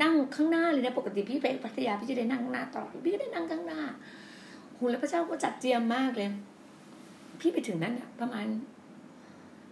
[0.00, 3.80] นั่งข้างหน้าเลยนะปกติพี่ไปพัทยาพี่จะได้นั่งหน้าตลอดพี่ก็ได้นั่งข้างหน้า
[4.76, 6.28] หูแล้วพระเจ้าก็จัดเตรียมมากเลย
[7.40, 8.46] พี่ไปถึงนั้นอะประมาณ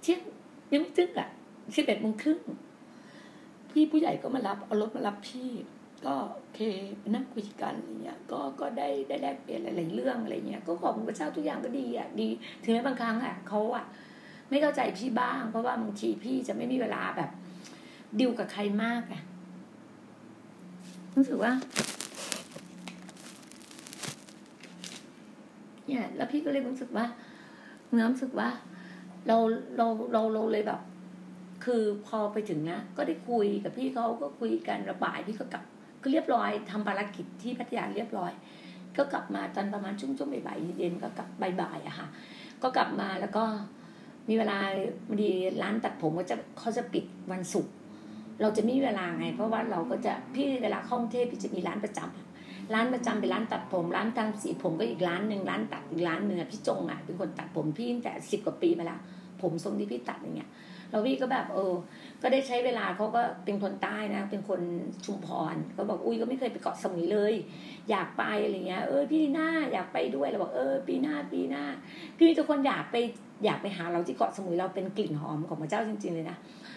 [0.02, 0.20] เที่ยง
[0.72, 1.28] ยังไม่ถึงอะ
[1.76, 2.40] สิบเอ็ดโมงครึ่ง
[3.70, 5.50] พี่ผู้ใหญ่ก็มารับเอารถมารับพี่
[6.06, 6.60] ก็โอเค
[7.14, 12.28] นั่งคุยกันอะไรเงี้ยก็ก็ได้ได้แลกเปลี่ยนหลายๆเรื่องอะไรเงี้ยก็ขอบคุณพระเจ้าทุกอย่างก็ดีอะดี
[12.62, 13.84] ถึงแม้บางครั้งอะเขาอะ
[14.50, 17.30] ไม่เข้าใจพี่บ้าง เพราะว่าบางทีพี่จะไม่มีเวลาแบบ
[18.18, 19.22] ดิวกับใครมากอะ
[21.16, 21.52] รู้สึกว่า
[25.86, 27.06] เนี่ย แล้วพี่ก็เลยรู้สึกว่า
[27.92, 28.48] เนื้อรู้สึกว่า
[29.26, 29.36] เรา
[29.76, 30.80] เราเราเราเลยแบบ
[31.64, 35.64] คือพอไปถึงนะก็ได้คุยกับพี่เขาก็คุยกันระบายพี่ก็กลับ
[36.02, 38.32] ก็เรียบร้อยทำภารกิจที่พัทยาเรียบร้อย
[38.96, 41.28] ก็กลับมาตอนประมาณช่วงช่วงบ่ายเย็นก็กลับ
[41.60, 42.08] บ่ายๆอะค่ะ
[42.62, 43.44] ก็กลับมาแล้วก็
[44.28, 44.58] มีเวลา
[45.08, 45.30] บางที
[45.62, 47.72] ร้านตัดผมก็จะเขาจะปิดวันศุกร์
[48.40, 59.00] เราจะไม่มีเวลาไง เพราะว่าเราก็จะพี่เวลาเข้ากรุงเทพพี่จะมีร้านประจำร้านประจำเป็นร้านตัดผม ร้านทำสีผมก็อีกร้านหนึ่งร้านตัดอีกร้านหนึ่งพี่จงอะเป็นคนตัดผมพี่ตั้งแต่สิบกว่าปีมาแล้ว
[59.42, 60.50] ผมทรงที่พี่ตัดอย่างเงี้ย
[60.90, 61.74] เราพี่ก็แบบเออ
[62.22, 64.60] ก็ได้ใช้เวลาเขาก็เป็นคนใต้นะ เป็นคน
[65.04, 67.34] ชุมพรเขาบอกอุ้ยก็ไม่เคยไปเกาะสมุยเลย
[67.90, 71.64] อยากไปอะไรเงี้ย เออพี่หน้าอยากไปด้วยเราบอกเออปีหน้าปีหน้า
[72.18, 72.96] พี่ทุกคนอยากไป
[73.44, 76.36] อยากไปหาเราที่เกาะสมุยเราเป็นกลิ่นหอมของพระเจ้าจริง ๆเลยนะ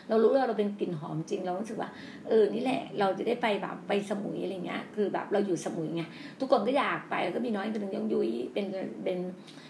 [0.10, 1.90] เรารู้ว่าเราเป็นกลิ่นหอมจริง เรารู้สึกว่า
[2.28, 6.04] เออนี่แหละ เราจะได้ไปแบบไปสมุยอะไรเงี้ย คือแบบเราอยู่สมุยไง
[6.40, 8.66] ทุกคนก็อยากไปแล้วก็มีน้อยคนหนึ่งยงยุ้ยเป็น
[9.04, 9.18] เป็น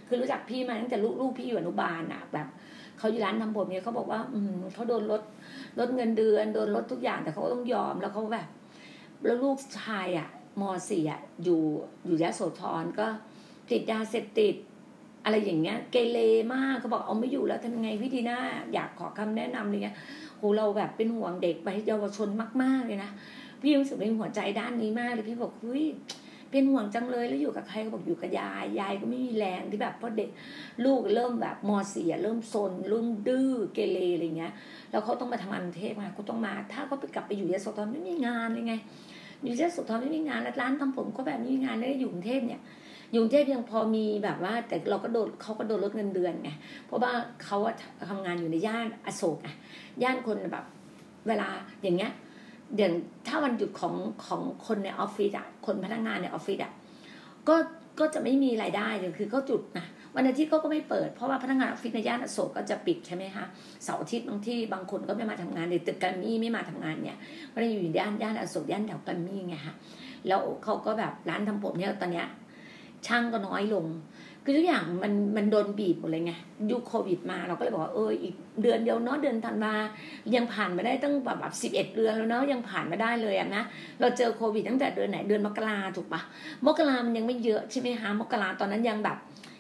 [0.08, 2.48] คือรู้จักพี่มาตั้งแต่ลูกลูกพี่อยู่อนุบาลอะแบบ
[3.00, 5.22] เขาอยู่ร้านทำผมเนี่ยเขาบอกว่า อืมเขาโดนลด
[5.80, 8.48] ลดเงินเดือนโดนลดทุกอย่างแต่เขาต้องยอมแล้วเขาแบบ
[9.26, 10.30] แล้วลูกชายอะ
[10.62, 11.62] มสี่อะอยู่
[12.06, 13.08] อยู่ยะโสธรก็
[13.72, 14.56] ติดยาเสพติด
[15.24, 16.20] อะไรอย่างเงี้ย เกเร
[16.54, 18.40] มากเขาบอกเอาไม่อยู่แล้วทำยังไงพี่ดีน่า
[18.74, 19.96] อยากขอคำแนะนำอะไรเงี้ย
[20.38, 22.30] โหเราแบบเป็นห่วงเด็กไปเยาวชน
[22.62, 23.12] มาก ๆเลยนะ
[23.62, 25.86] พี่รู้สึกเป็นหัวใจด้านนี้มากเลยพี่บอกเฮ้ย
[26.52, 30.30] เป็นห่วงจังเลยแล้วอยู่กับใครก็บอกอยู่กับยายยายก็ไม่มีแรงที่แบบเพราะเด็ก
[30.86, 34.54] ลูกเริ่มแบบมอเสียเริ่มซนเริ่มดื้อเกเรอะไรเงี้ย
[34.92, 38.74] แล้วเขาต้องมาทำงานกรุงเทพมาเขาต้องมา ถ้าเขาไปกลับไปอยู่ยโสธรไม่มีงานเลยไง
[39.44, 42.62] อยู่ยโสธรไม่มีงานแล้วร้านทำผมก็แบบไม่มีงานแล้วอยู่กรุงเทพเนี่ย
[43.16, 46.52] ยุงเทพยังพอมีแบบว่า แต่เราก็โดนเขาก็โดนลดเงินเดือนไง
[46.86, 47.12] เพราะว่า
[47.44, 47.58] เขา
[48.10, 49.50] ทำงานอยู่ในย่านอโศกไง
[50.04, 50.66] ย่านคนแบบ
[51.28, 51.50] เวลา
[51.82, 52.12] อย่างเงี้ย
[52.76, 52.92] เดี๋ยว
[53.28, 53.96] ถ้าวันหยุดของ
[54.26, 56.72] ของคนในออฟฟิศอะคนพนักงานในออฟฟิศอะ
[57.50, 57.56] ก็
[58.00, 63.46] ก็จะไม่มีรายได้เลยคือก็จุดนะวันอาทิตย์ก็ก็ไม่เปิดเพราะว่าพนักงานออฟฟิศในย่านอโศกก็จะปิดใช่ไหมคะ
[63.84, 67.20] เสาร์อาทิตย์บางที่บางคนก็ไม่มาทำงานในตึกการมี่ไม่มาทำงานเนี่ย
[67.54, 69.76] ก็เลยอยู่ย่านย่านอโศกย่านแถวการมี่ไงฮะ
[70.28, 72.28] แล้วเขาก็แบบร้านทำผมเนี่ยตอนเนี้ย
[73.08, 73.86] ช่างก็น้อยลง
[74.46, 76.34] คือทุกอย่างมันมันโดนบีบหมดเลยไง
[76.72, 79.74] ยุคโควิดมาเราก็เลยบอกว่าเอออีกเดือนเดียวเนาะเดือนธันวา
[80.36, 83.64] ยังผ่านมาได้ตั้งแบบแบบสิบเอ็ดเดือนแล้วเนาะยังผ่านมาได้เลยอะนะ
[84.00, 86.22] เราเจอโควิดตั้งแต่เดือนไหนเดือนมกราถูกปะ
[86.66, 89.18] มกรามันยังไม่เยอะใช่ไหมคะมกราตอนนั้นยังแบบ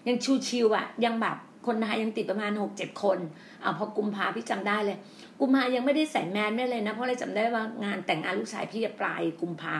[0.07, 3.17] ยังชิวๆอะยังแบบคนไทยยังติดประมาณหกเจ็ดคน
[3.63, 4.97] อ่าพอกุมภาพี่จำได้เลย
[5.39, 9.75] กุมภายังไม่ได้ใส่แมสไม่เลยนะเพราะอะไรจำได้ว่างานแต่งงานลูกชายพี่ปลายกุมภา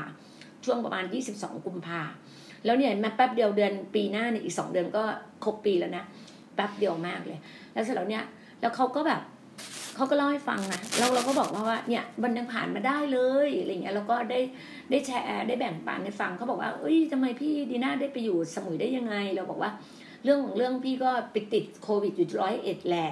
[0.65, 2.01] ช่วงประมาณยี่สิบสองกุมภา
[2.65, 5.03] แล้วเนี่ยมาแป๊บเดียวเดือนปีหน้าเนี่ยอีกสองเดือนก็
[5.43, 6.03] ครบปีแล้วนะ
[6.55, 7.39] แป๊บเดียวมากเลย
[7.73, 8.23] แล้วเสร็จแล้วเนี่ย
[8.61, 9.21] แล้วเขาก็แบบ
[9.95, 14.39] เขาก็เล่าให้ฟังนะแล้วเราก็บอกว่าว่าเนี่ยมันยังผ่านมาได้เลยอะไรเงี้ยแล้วก็ได้
[14.91, 19.71] ได้แชร์ได้แบ่งปันให้ฟังเขาบอกว่าเอ้ยทำไมพี่ดีน่าได้ไปอยู่สมุยได้ยังไง เราบอกว่า
[20.23, 23.11] เรื่องของเรื่องพี่ก็ไปติดโควิดอยู่ร้อยเอ็ดแหละ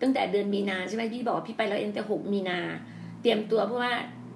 [0.00, 2.58] ตั้งแต่เดือนมีนาใช่ไหมพี่บอกว่าพี่ไปร้อยเอ็ดแต่หกมีนา
[3.22, 3.92] เตรียมตัวเพราะว่า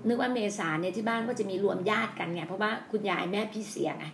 [0.08, 4.06] นึกว่าเมษาเนี่ยที่บ้านก็จะมีรวมญาติกันไงเพราะว่าคุณยายแม่พี่เสียไง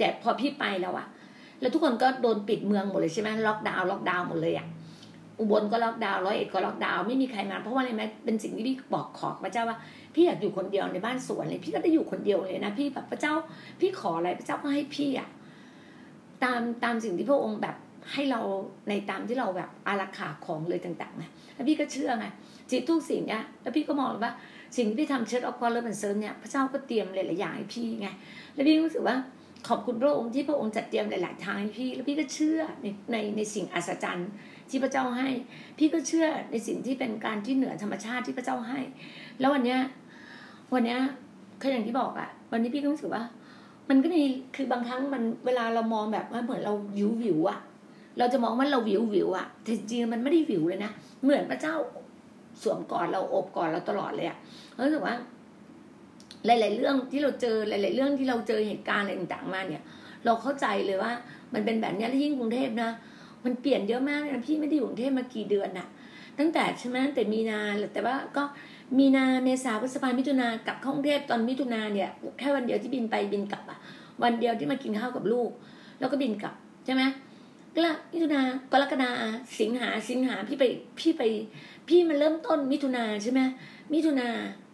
[0.00, 1.06] แต่พอพี่ไปแล้วอะ
[1.60, 4.66] แล้วทุกคนก็โดนปิดเมืองหมดเลยใช่ไหมล็อกดาวน์ล็อกดาวน์หมดเลยอะ
[5.38, 9.78] อุบลก็ล็อกดาวน์ร้อยเอ็ดก็ล็อกดาวน์ไม่มีใครมาเพราะว่าอะไรไหมเป็นสิ่งที่พี่บอกขอพระเจ้าว่า
[10.14, 13.32] พี่อยากอยู่คนเดียวในบ้านสวนเลย พี่ก็ได้อยู่คนเดียวเลยนะพี่แบบพระเจ้า
[13.80, 15.28] พี่ขออะไรพระเจ้าก็ให้พี่อะ
[16.44, 17.76] ตามตามสิ่งที่พระองค์แบบ
[18.12, 18.40] ให้เรา
[18.88, 22.26] ในตามที่เราแบบอาราขาของเลยต่างๆนะแล้วพี่ก็เชื่อไง
[22.70, 24.32] จิตทุกสิ่งเนี้ยแล้วพี่ก็มองว่า
[24.76, 28.08] สิ่งที่พี่ทำ Church of คอร์เลอร์เบันเซิร์เนี่ยพระเจ้าก็เตรียมหลายๆอย่างให้พี่ไง
[28.54, 29.16] แล้วพี่รู้สึกว่า
[29.68, 34.30] ขอบคุณพระองค์ที่พระองค์จัดเตรียมหลาย ๆ ทางให้พี่ แล้วพี่ก็เชื่อในในในสิ่งอัศจรรย์
[34.70, 35.28] ที่พระเจ้าให้
[35.78, 38.78] พี่ก็เชื่อในสิ่งที่เป็นการที่เหนือธรรมชาติที่พระเจ้าให้
[39.40, 39.80] แล้ววันเนี้ย
[40.74, 40.98] วันเนี้ย
[41.62, 43.24] ก็อย่างที่บอกอะวันนี้พี่ก็รู้สึกว่า
[43.88, 44.22] มันก็มี
[44.56, 47.60] คือบางครั้งมันเวลาเรามองแบบว่าเหมือนเราวิววิวอะ
[48.18, 50.90] เราจะมองว่าเราวิววิวอะแต่จริงมันไม่ได้วิวเลยนะ
[51.22, 51.74] เหมือนพระเจ้า
[52.62, 54.36] สวมกอดเราอบกอดเราตลอดเลยอะ
[54.86, 55.14] รู้สึกว่า
[56.46, 59.82] หลาย ๆ เรื่องที่เราเจอหลาย ๆ เรื่องที่เราเจอเหตุการณ์อะไรต่างๆมาเนี่ย
[60.24, 61.12] เราเข้าใจเลยว่า
[61.54, 62.90] มันเป็นแบบนี้แล้วยิ่งกรุงเทพนะ
[63.44, 65.86] มันเปลี่ยนเยอะมากนะพี่ไม่ได้อยู่กรุงเทพมากี่เดือนน่ะ
[66.38, 67.60] ตั้งแต่ใช่ไหมแต่มีนา
[67.92, 68.42] แต่ว่าก็
[68.98, 73.78] มีนาเมษาพฤษภามิถุนากลับเข้ากรุงเทพตอนมิถุนาเนี่ยแค่วันเดียวที่บินไปบินกลับอะ
[74.22, 75.50] วันเดียวที่มากินข้าวกับลูก
[75.98, 77.02] แล้วก็บินกลับใช่ไหม
[77.74, 78.40] ก็ละมิถุนา
[78.72, 79.10] กรกฎา
[79.60, 80.64] สิงหาสิงหาพี่ไป
[80.98, 81.22] พี่ไป
[81.88, 83.40] พี่มันเริ่มต้นมิถุนาใช่ไหม
[83.92, 84.28] มิถุนา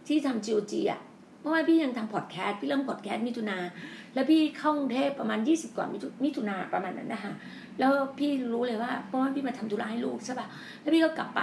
[0.06, 1.00] ที่ทำจีโอจีอะ
[1.46, 3.58] เพราะว่าพี่ยังทำพอดแคสต์พี่เริ่มพอดแคสต์มิถุนา
[4.14, 5.86] แล้วพี่เข้ากรุงเทพประมาณยี่สิบกว่า
[6.24, 7.32] มิถุนาประมาณนั้นนะคะ
[7.78, 10.46] แล้วพี่รู้เลยว่าเพราะว่าพี่มาทำธุระให้ลูกใช่ป่ะ
[10.80, 11.40] แล้วพี่ก็กลับไป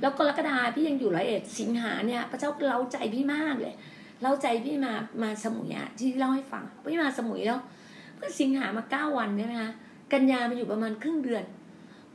[0.00, 3.74] แล้วกรกฎาพี่ยังอยู่ร้อยเอ็ดสิงหาเนี่ย พระเจ้าเล้าใจพี่มากเลย
[4.22, 7.58] เล้าใจพี่มามาสมุยอะที่เล่าให้ฟังพี่มาสมุยแล้ว
[8.20, 9.72] ก็สิงหามาเก้าวันใช่ไหมคะ
[10.12, 11.44] กันยามาอยู่ประมาณครึ่งเดือน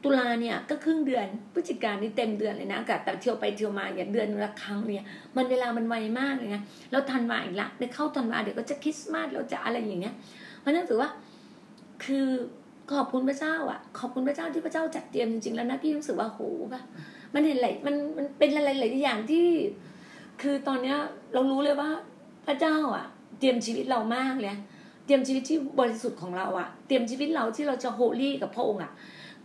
[0.04, 6.62] ตุลาเนี่ยก็ครึ่งเดือนพฤศจิกานี่เต็มเดือนเลยนะกับแต่เที่ยวไปเที่ยวมาอย่างเดือนละครั้งเนี่ยมันเวลามันไวมากเลยนะ
[6.92, 10.16] แล้วทันวาอีกละได้เข้าทันวาเดี๋ยวก็จะคริสต์มาสแล้วจะอะไรอย่างเงี้ย
[10.60, 11.10] เพราะนั่นถือว่า
[12.06, 12.28] คือ
[12.92, 16.40] ขอบคุณพระเจ้าอะ ขอบคุณพระเจ้าที่พระเจ้าจัดเตรียมจริงๆแล้วนะพี่รู้สึกว่าโห
[16.72, 16.84] แบบ
[17.34, 19.46] มันเห็นหลายมันมันเป็นอะไรหลายอย่างที่
[20.42, 20.98] คือตอนเนี้ย
[21.34, 21.90] เรารู้เลยว่า
[22.48, 23.06] พระเจ้าอะ
[23.40, 24.56] เตรียมชีวิตเรามากเลย
[25.06, 28.92] เตรียมชีวิตที่บริสุทธิ์ของเราอะ เตรียมชีวิตเราที่เราจะโฮลี่กับพระองค์อะ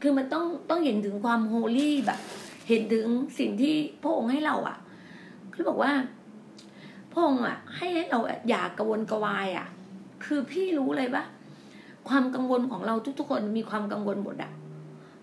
[0.02, 2.20] คือมันต้องต้องเห็นถึงความโฮลี่แบบ
[2.68, 3.06] เห็นถึง
[3.38, 4.76] สิ่งที่พระองค์ให้เราอะ
[5.54, 5.92] คือบอกว่า
[7.12, 9.68] พระองค์อะ ให้เราอย่ากระวนกระวายอะ
[10.24, 11.24] คือพี่รู้เลยว่า
[12.08, 14.52] ความกังวลของเราทุกๆคนมีความกังวลหมดอะ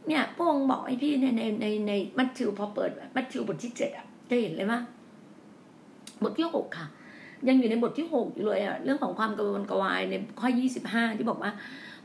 [0.08, 4.80] เนี่ยพระองค์บอกให้พี่ในในในในมัทธิวพอเปิดมัทธิวบทที่เจ็ดอะจะเห็นเลยว่า
[6.24, 6.88] บทที่หกค่ะ
[7.48, 11.52] ยังอยู่ในบทที่หกอยู่เลยอะเรื่องของความกังวลกวายในข้อยี่สิบห้าที่บอกว่า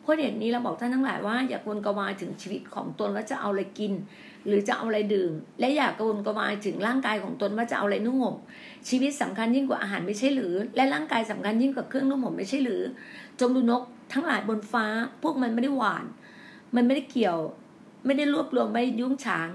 [0.03, 3.93] เพราะเด็ดนี้เราบอกท่านทั้งหลายว่าอย่ากวนกวายถึงชีวิตของตนว่าจะเอาอะไรกิน
[4.47, 8.37] หรือจะเอาอะไรดื่ม และอย่ากวนกวายถึงร่างกายของตนว่าจะเอาอะไรนุ่งห่ม
[8.89, 12.83] ชีวิตสำคัญยิ่งกว่าอาหารไม่ใช่หรือ และร่างกายสำคัญยิ่งกว่าเครื่องนุ่งห่มไม่ใช่หรือ
[13.41, 13.83] จงดูนก
[14.13, 14.87] ทั้งหลายบนฟ้า
[15.23, 16.05] พวกมันไม่ได้หวาน
[16.75, 17.39] มันไม่ได้เกี่ยว
[18.07, 19.49] ไม่ได้รวบรวมไว้ยุ่งฉาง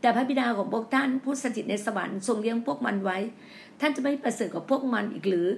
[0.00, 3.18] แต่พระบิดาของพวกท่านผู้สถิตในสวรรค์ทรงเลี้ยงพวกมันไว้
[3.80, 5.48] ท่านจะไม่ประเสริฐกับพวกมันอีกหรือ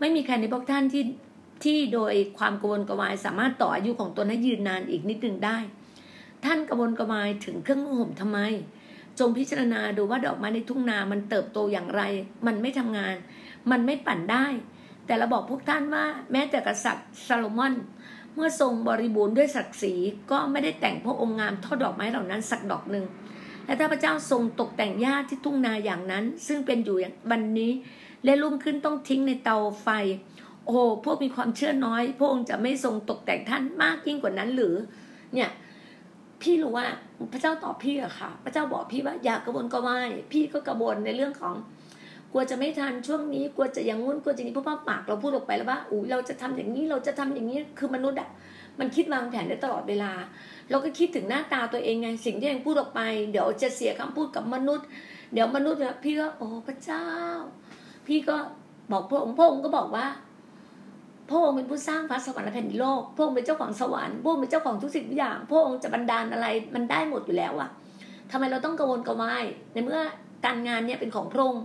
[0.00, 1.02] ไม่มีใครในพวกท่านที่
[1.64, 5.58] ที่โดยความกระวนกระวายสามารถต่ออายุของตนให้ยืนนานอีกนิดหนึ่งได้
[6.44, 8.38] ท่านกระวนกระวายถึงเครื่องนุ่งห่มทำไม
[9.18, 12.02] จงพิจารณาดูว่าดอกไม้ในทุ่งนามันเติบโตอย่างไร
[12.46, 13.14] มันไม่ทำงาน
[13.70, 14.46] มันไม่ปั่นได้
[15.06, 17.74] แต่เราบอกพวกท่านว่าแม้แต่กษัตริย์ซาโลมอน
[18.34, 19.94] เมื่อทรงบริบูรณ์ด้วยศักดิ์ศรี
[20.30, 23.04] ก็ไม่ได้แต่งพระองค์งามเท่าดอกไม้เหล่านั้นสักดอกหนึ่ง
[23.66, 27.72] และถ้าพระเจ้าทรงตกแต่งหญ้าที่ทุ่งนาอย่างนั้น ซึ่งเป็นอยู่อย่างวันนี้
[28.24, 29.88] และรุ่งขึ้นต้องทิ้งในเตาไฟ
[30.66, 34.74] โอ้พวกมีความเชื่อน้อย พระองค์จะไม่ทรงตกแต่งท่านมากยิ่งกว่านั้นหรือ
[35.34, 35.50] เนี่ย
[36.42, 36.86] พี่รู้ว่า
[37.32, 41.54] พระเจ้าตอบพี่อะค่ะ พระเจ้าบอกพี่ว่าอยากกระวนกระวายพี่ก็กระวนในเรื่องของ
[42.32, 48.28] กลัวจะไม่ทันช่วงนี้กลัวจะย่างงุ้นกลัวจะนี้เพราะว่าปากเราพูดออกไปแล้วว่าอู้เราจะทำอย่างนี้เราจะทำอย่างนี้คือมนุษย์อะ
[48.78, 50.12] มันคิดวางแผนได้ตลอดเวลา
[50.70, 53.00] เราก็คิดถึงหน้าตาตัวเองไงสิ่งที่เองพูดออกไป
[53.32, 54.86] เดี๋ยวจะเสียคำพูดกับมนุษย์
[55.32, 57.04] เดี๋ยวมนุษย์เนี่ยพี่ก็โอ้พระเจ้า
[58.06, 58.36] พี่ก็
[58.92, 60.06] บอกพระองค์พระองค์ก็บอกว่า
[61.28, 67.68] พระองค์เป็นผู้สร้างฟ้าสวรรค์และแผ่นดินโลก พระองค์เป็นเจ้าของสวรรค์ พระองค์เป็นเจ้าของทุกสิ่งทุกอย่าง พระองค์จะบันดาลอะไรมันได้หมดอยู่แล้วอะ
[68.30, 70.00] ทำไมเราต้องกังวลกังวายในเมื่อ
[70.46, 71.64] การงานเนี่ยเป็นของพระองค์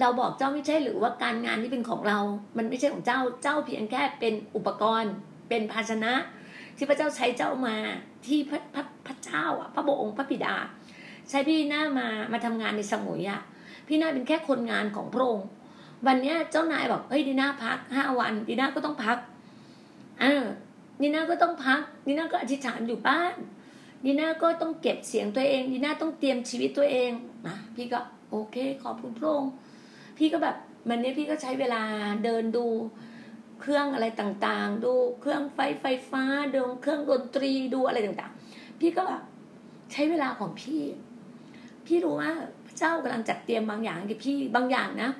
[0.00, 2.18] เราบอกเจ้าไม่ใช่หรือว่าการงานที่เป็นของเรา
[2.56, 5.12] มันไม่ใช่ของเจ้า เจ้าเพียงแค่เป็นอุปกรณ์
[5.48, 6.12] เป็นภาชนะ
[6.76, 7.76] ที่พระเจ้าใช้เจ้ามา
[8.26, 10.54] ที่พระพระพระเจ้าอะ พระบองค์พระบิดา
[11.30, 13.40] ใช้พี่หน้ามามาทำงานในสมุยอะ
[13.88, 15.46] พี่หน้าเป็นแค่คนงานของพระองค์
[16.06, 19.18] วันนี้เจ้านายบอกเฮ้ยดีน่าพักห้าวันดีน่าก็ต้องพัก
[20.20, 20.44] เออ
[21.02, 23.34] ดีน่าก็ต้องพักดีน่าก็อธิษฐานอยู่บ้าน
[24.04, 27.10] ดีน่าก็ต้องเก็บเสียงตัวเองดีน่าต้องเตรียมชีวิตตัวเอง
[27.46, 29.52] นะพี่ก็โอเคขอบคุณพระองค์
[30.18, 30.56] พี่ก็แบบ
[30.88, 31.82] วันนี้พี่ก็ใช้เวลา
[32.24, 32.66] เดินดู
[33.60, 39.22] เครื่องอะไรต่างๆ ดูเครื่องไฟไฟฟ้าดูเครื่องดนตรีดูอะไรต่างๆ พี่ก็แบบ
[39.92, 40.80] ใช้เวลาของพี่
[41.86, 42.30] พี่รู้ว่า
[42.66, 45.10] พระเจ้ากำลังจัดเตรียมบางอย่างกับพี่บางอย่างนะ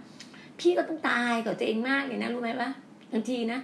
[0.61, 2.71] พี่ก็ต้องตายกับตัวเองมากเลยนะรู้ไหมวะ
[3.12, 3.61] บางทีนะ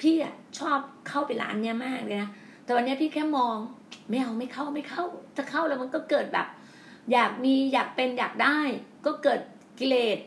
[0.00, 2.30] พี่อะชอบเข้าไปร้านเนี้ยมากเลยนะ
[2.64, 3.56] แต่วันนี้พี่แค่มอง
[4.08, 5.04] ไม่เอาไม่เข้าไม่เข้า
[5.36, 6.46] ถ้าเข้าแล้วมันก็เกิดแบบ
[7.12, 8.58] อยากมีอยากเป็นอยากได้
[9.06, 9.40] ก็เกิด
[9.78, 10.18] กิเลส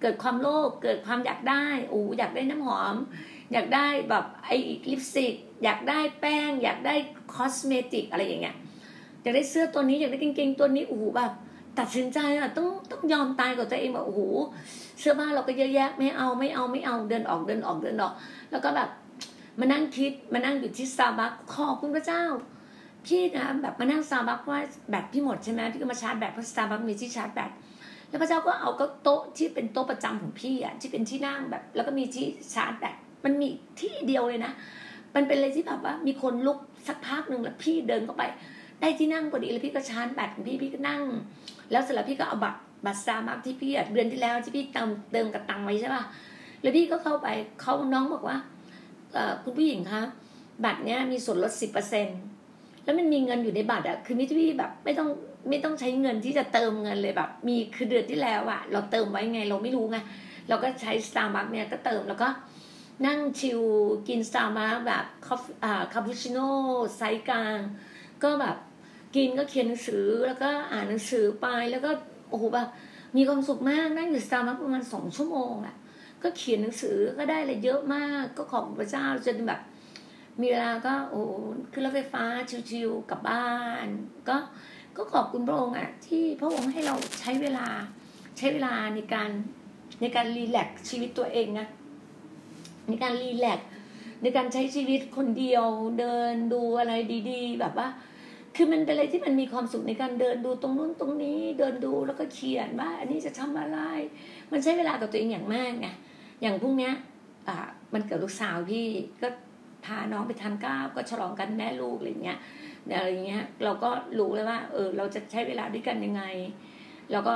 [0.00, 2.96] เกิดความโลภเกิดความอยากได้โอ้อยากได้น้ำหอม
[3.52, 4.56] อยากได้แบบไอ้
[4.90, 6.94] ลิปสติกอยากได้แป้ง อยากได้
[7.34, 8.56] คอสเมติกอะไรอย่างเงี้ย
[9.22, 11.32] อยากได้เสื้อตัวนี้อยากได้กางเกงตัวนี้โอ้โหแบบ
[11.78, 14.20] ตัดสินใจอะต้องต้องยอมตายกับตัวเองแบบโอ้โห
[14.98, 18.12] เสื้อผ้าเราก็เยอะแยะไม่เอาไม่เอาไม่เอาเดินออกเดินออกเดินออก
[18.50, 18.88] แล้วก็แบบ
[19.60, 22.24] มานั่งคิดมานั่งอยู่ที่ซาบักขอบคุณพระเจ้า
[23.06, 27.50] พี่นะแบบมานั่งซาบักว่าแบตพี่หมดใช่ไหมพี่ก็มาชาร์จแบตเพราะซาบักมีที่ชาร์จแบต
[28.08, 33.48] แล้วพระเจ้าก็เอาก็โต๊ะที่เป็นโต๊ะประจำของพี่อะที่เป็นที่นั่งแบบ แล้วก็มีที่ชาร์จแบตมันมี
[33.80, 34.52] ที่เดียวเลยนะ
[35.14, 38.24] มันเป็นอะไรที่แบบว่ามีคนลุกสักพักหนึ่งแล้วพี่เดินเข้าไป
[38.80, 41.02] ได้ที่นั่งพอดีแล้วพี่ก็ชาร์จแบตของพี่พี่ก็นั่ง
[41.70, 46.02] แล้วเสร็จแล้วพี่ก็เอาบัตรบัตรสตาร์บัคที่พี่เดือนที่แล้วที่พี่เติมเติมกับตังไว้ใช่ป่ะ
[46.62, 47.28] แล้วพี่ก็เข้าไป
[47.60, 48.36] เขาน้องบอกว่า
[49.42, 50.02] คุณผู้หญิงคะ
[50.64, 52.06] บัตรเนี้ยมีส่วนลดสิบเปอร์เซ็น
[52.84, 55.08] แล้วมันมีเงินอยู่ในบัตรอะคือมิที่พี่แบบไม่ต้อง
[55.48, 59.98] ไม่ต้องใช้เงินที่จะเติมเงินเลยแบบ มีคือเดือนที่แล้วอะเราเติมไว้ไงเราไม่รู้ไง
[60.48, 62.28] เราก็ใช้สตาร์บัคเนี่ยก็เติมแล้วก็
[63.06, 63.60] นั่ง chill
[64.08, 65.36] กินสตาร์บัคแบบคา
[65.92, 66.48] คาปูชิโน่
[66.96, 67.58] ไซส์กลาง
[68.22, 68.56] ก็แบบ
[69.14, 71.90] กินก็เขียนหนังสือแล้วก็อ่านหนังสือไปแล้วก็
[72.30, 72.68] โอ้โหแบบ
[73.16, 75.76] มีความสุขมากนั่งอยู่สตาร์บัคประมาณสองชั่วโมงอะ
[76.22, 79.60] ก็เขียนหนังสือก็ได้อะไรเยอะมากก็ขอบพระเจ้าจนแบบ
[80.40, 81.22] มีเวลาก็โอ้
[81.72, 82.24] ขึ้นรถไฟฟ้า
[82.70, 83.50] ชิวๆกลับบ้า
[83.84, 83.86] น
[84.28, 84.36] ก็
[84.96, 87.68] ก็ขอบคุณพระองค์อะที่พระองค์ให้เราใช้เวลา
[88.38, 89.30] ใช้เวลาในการ
[90.00, 91.66] ในการรีแลกชีวิตตัวเองนะ
[92.88, 93.60] ในการรีแลก
[94.22, 95.66] ในการใช้ชีวิตคนเดียว
[95.98, 96.92] เดินดูอะไร
[97.30, 97.88] ดี ๆ แบบว่า
[98.60, 103.78] คือมันเป็นอะไรที่มันมีความสุขในการเดินดูตรงนู้นตรงนี้ เดินดูแล้วก็เขียนว่าอันนี้จะทำอะไร
[104.52, 105.88] มันใช้เวลากับตัวเองอย่างมากไง
[106.42, 106.90] อย่างพรุ่งนี้
[107.48, 107.56] อ่า
[107.94, 108.86] มันเกิดลูกสาวพี่
[109.22, 109.28] ก็
[109.84, 112.38] พาน้องไปทานข้าวก็ฉลองกันแม่ลูกอะไรเงี้ย
[112.96, 116.22] อะไรเงี้ยเราก็รู้เลยว่าเออเราจะใช้เวลาด้วยกันยังไง
[117.12, 117.34] แล้วก็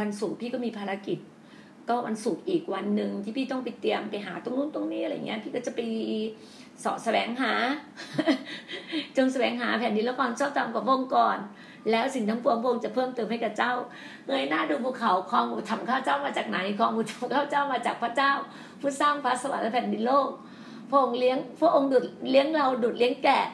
[0.00, 1.18] วันศุกร์พี่ก็มีภารกิจ
[1.88, 5.80] ก็วันศุกร์อีกวันหนึ่งที่พี่ต้องไปเตรียมไปหาตรงนู้นตรงนี้อะไรเงี้ย พี่ก็จะไป
[6.84, 7.52] สาะแสวงหา
[9.16, 11.38] จงแสวงหาแผ่นดินละครชอบจำกับพงก่อน
[11.90, 13.72] แล้วสิ่งทั้งปวงพงจะเพิ่มเติมให้กับเจ้า
[14.26, 18.32] เงยหน้าดูภูเขาคลองทำข้าวเจ้ามาจากไหนคลองทำข้าวเจ้ามาจากพระเจ้า
[18.80, 20.28] ผู้สร้างฟ้าสวรรค์และแผ่นดินโลก
[20.90, 23.46] พระองค์เลี้ยงพระองค์ดุดเลี้ยงเราดุดเลี้ยงแกะ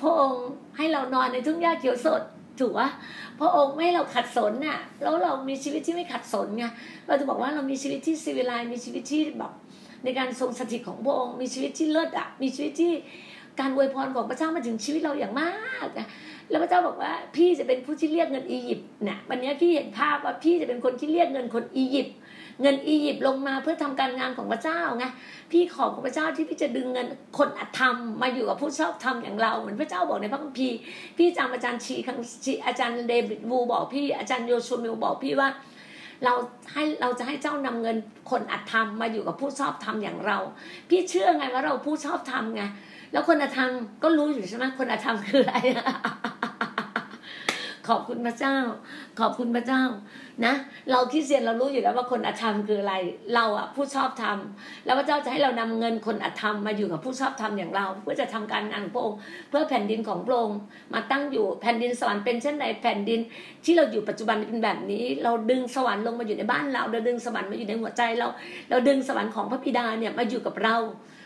[0.00, 0.44] พระองค์
[0.76, 2.22] ให้เรานอนในทุ่งหญ้าเขียวสด
[2.58, 2.88] ถูกปะ
[3.40, 6.64] พระองค์ไม่ให้เราขัดสนน่ะ แล้วเรามีชีวิตที่ไม่ขัดสนไง
[7.06, 9.52] เราจะบอกว่าเรามีชีวิตที่ซีวิไลมีชีวิตที่แบบ
[10.04, 12.92] ในการทรงสถิตของพระองค์มีชีวิตที่เลิศอะมีชีวิตที่
[13.60, 16.08] การอวยพรของพระเจ้ามาถึงชีวิตเราอย่างมากนะ
[16.50, 22.14] แล้วพระเจ้าบอกว่าพี่จะเป็นผู้ที่เรียกเงินอียิปต์เนี่ยวันนี้พี่เห็นภาพว่าพี่จะเป็นคนที่เรียกเงินคนอียิปต์
[22.62, 25.04] เงินอียิปต์ลงมาเพื่อทำการงานของพระเจ้าไง
[25.52, 27.06] พี่ขอบพระเจ้าที่พี่จะดึงเงิน
[27.38, 30.76] คนอธรรมมาอยู่กับผู้ชอบธรรมอย่างเราเหมือนพระเจ้าบอกในพระคัมภีร์
[31.18, 35.48] พี่จำอาจารย์ชีคังชีอาจารย์เดวิดวูบอกพี่อาจารย์โยชูมิลบอกพี่ว่า
[36.24, 36.34] เรา
[36.72, 37.96] ให้เราจะให้เจ้านำเงิน
[38.30, 40.38] คนอธรรมมาอยู่กับผู้ชอบธรรมอย่างเรา
[40.88, 42.62] พี่เชื่อไงว่าเราผู้ชอบธรรมไง
[43.12, 43.70] แล้วคนอธรรม
[44.02, 45.54] ก็รู้อยู่ใช่ไหมคนอธรรมคืออะไร
[47.88, 48.56] ขอบคุณพระเจ้า
[49.20, 49.82] ขอบคุณพระเจ้า
[50.44, 50.54] นะ
[50.90, 52.94] เราคิดเสียนเรารู้อยู่แล้วว่าคนอธรรมคืออะไร
[53.34, 54.38] เราอะผู้ชอบธรรม
[54.84, 60.58] แล้วพระเจ้าจะให้เรานำเงินคนอธรรมมาอยู่กับผู้ชอบธรรมอย่างเรา เพื่อจะทำการงานของพระองค์เพื่อแผ่นดินของพระองค์
[60.94, 63.20] มาตั้งอยู่แผ่นดินสวรรค์เป็นเช่นไรแผ่นดิน
[63.64, 68.28] ที่เราอยู่ปัจจุบันเป็นแบบนี้ เราดึงสวรรค์ลงมาอยู่ในบ้านเราเราดึงสวรรค์มาอยู่ในหัวใจเรา
[68.70, 70.76] เราดึงสวรรค์ของพระบิดาเนี่ยมาอยู่กับเรา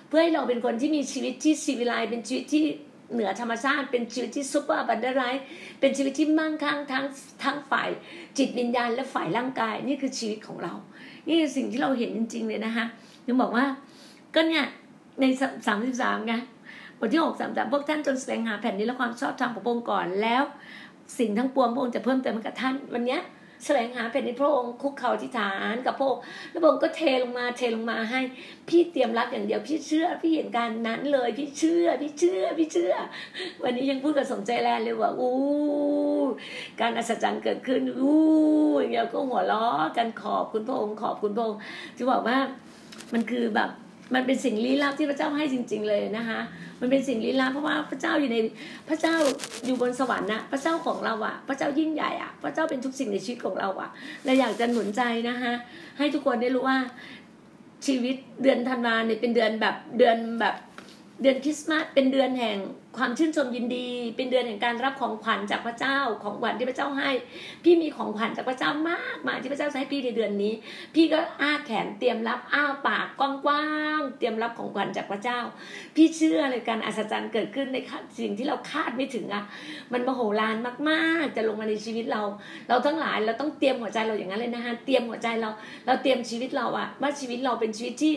[0.09, 2.65] เพื่อให้เราเป็นคนที่มีชีวิตที่ศิวิไลซ์เป็นชีวิตที่
[3.13, 5.25] เหนือธรรมชาติเป็นชีวิตที่ superabundant life
[5.81, 7.05] เป็นชีวิตที่มั่งคั่งทั้ง
[7.43, 7.89] ทั้งฝ่าย
[8.39, 10.73] จิตวิญญาณและฝ่ายร่างกาย นี่คือชีวิตของเรา
[11.29, 12.85] นี่คือสิ่งที่เราเห็นจริง ๆ เลยนะคะ
[13.27, 13.65] ถึงบอกว่า
[14.35, 14.65] ก็เนี่ย
[15.21, 15.25] ใน
[15.67, 16.35] สามสิบสามไง
[16.99, 20.43] บทที่หกสามสามพวกท่านจนแสวงหาแผ่นนี้และความชอบธรรมของพระองค์ก่อนแล้ว
[21.19, 23.21] สิ่งทั้งปวงพระองค์จะเพิ่มเติมให้กับท่านวันเนี้ย
[23.65, 28.21] แสวงหาแผ่นดินพระองค์คุกเข่าที่ฐานกับพระองค์แล้วพระองค์ก็เทลงมาเทลงมาให้
[28.69, 32.95] พี่เตรียมรับอย่างเดียวพี่เชื่อ พี่เห็นการนั้นเลย พี่เชื่อ พี่เชื่อ พี่เชื่อ
[33.63, 35.35] วันนี้ยังพูดกับสมใจแลนเลยว่าอู้
[36.81, 38.19] การอัศจรรย์เกิดขึ้นอู้
[38.79, 41.61] อย่างเงี้ยก็หัวล้อกันขอบคุณพระองค์ขอบคุณพระองค์
[41.99, 42.39] จะบอกว่า
[43.13, 43.71] มันคือแบบ
[44.15, 46.41] มันเป็นสิ่งลี้ลับที่พระเจ้าให้จริง ๆ เลยนะคะ
[46.81, 48.37] มันเป็นสิ่งลี้ลับเพราะว่าพระเจ้าอยู่ใน
[48.89, 49.15] พระเจ้า
[49.67, 53.91] อยู่บนสวรรค์นะพระเจ้าของเราอะพระเจ้ายิ่งใหญ่อะพระเจ้าเป็นทุกสิ่งในชีวิตของเราอะ
[54.25, 55.53] เราอยากจะหนุนใจนะคะ
[55.99, 56.79] ให้ทุกคนได้รู้ว่า
[57.87, 60.57] ชีวิตเดือนธันวาเนี่ยเป็นเดือนแบบเดือนแบบ
[61.23, 62.59] เดือนคริสต์มาสเป็นเดือนแห่ง
[62.97, 67.11] ความชื่นชมยินดี เป็นเดือนแห่งการรับของขวัญจากพระเจ้าของขวัญที่พระเจ้าให้
[67.65, 70.53] พี่มีของขวัญจากพระเจ้ามากมายที่พระเจ้าให้พี่ในเดือนนี้
[70.95, 73.67] พี่ก็อ้าแขนเตรียมรับอ้าปากกว้า
[73.99, 75.39] งๆเตรียมรับของขวัญจากพระเจ้า
[75.97, 77.79] พี่เชื่อเลยการอัศจรรย์เกิดขึ้นใน
[78.23, 79.45] สิ่งที่เราคาดไม่ถึงอะ
[79.93, 80.57] มันมโหฬาร
[80.91, 82.23] มากๆ จะลงมาในชีวิตเรา
[82.69, 85.51] เราทั้งหลายเราต้องเตรียมหัวใจเราอย่างนั้นเลยนะคะเตรียมหัวใจเรา
[85.87, 88.13] เราเตรียมชีวิตเราอะว่าชีวิตเราเป็นชีวิตที่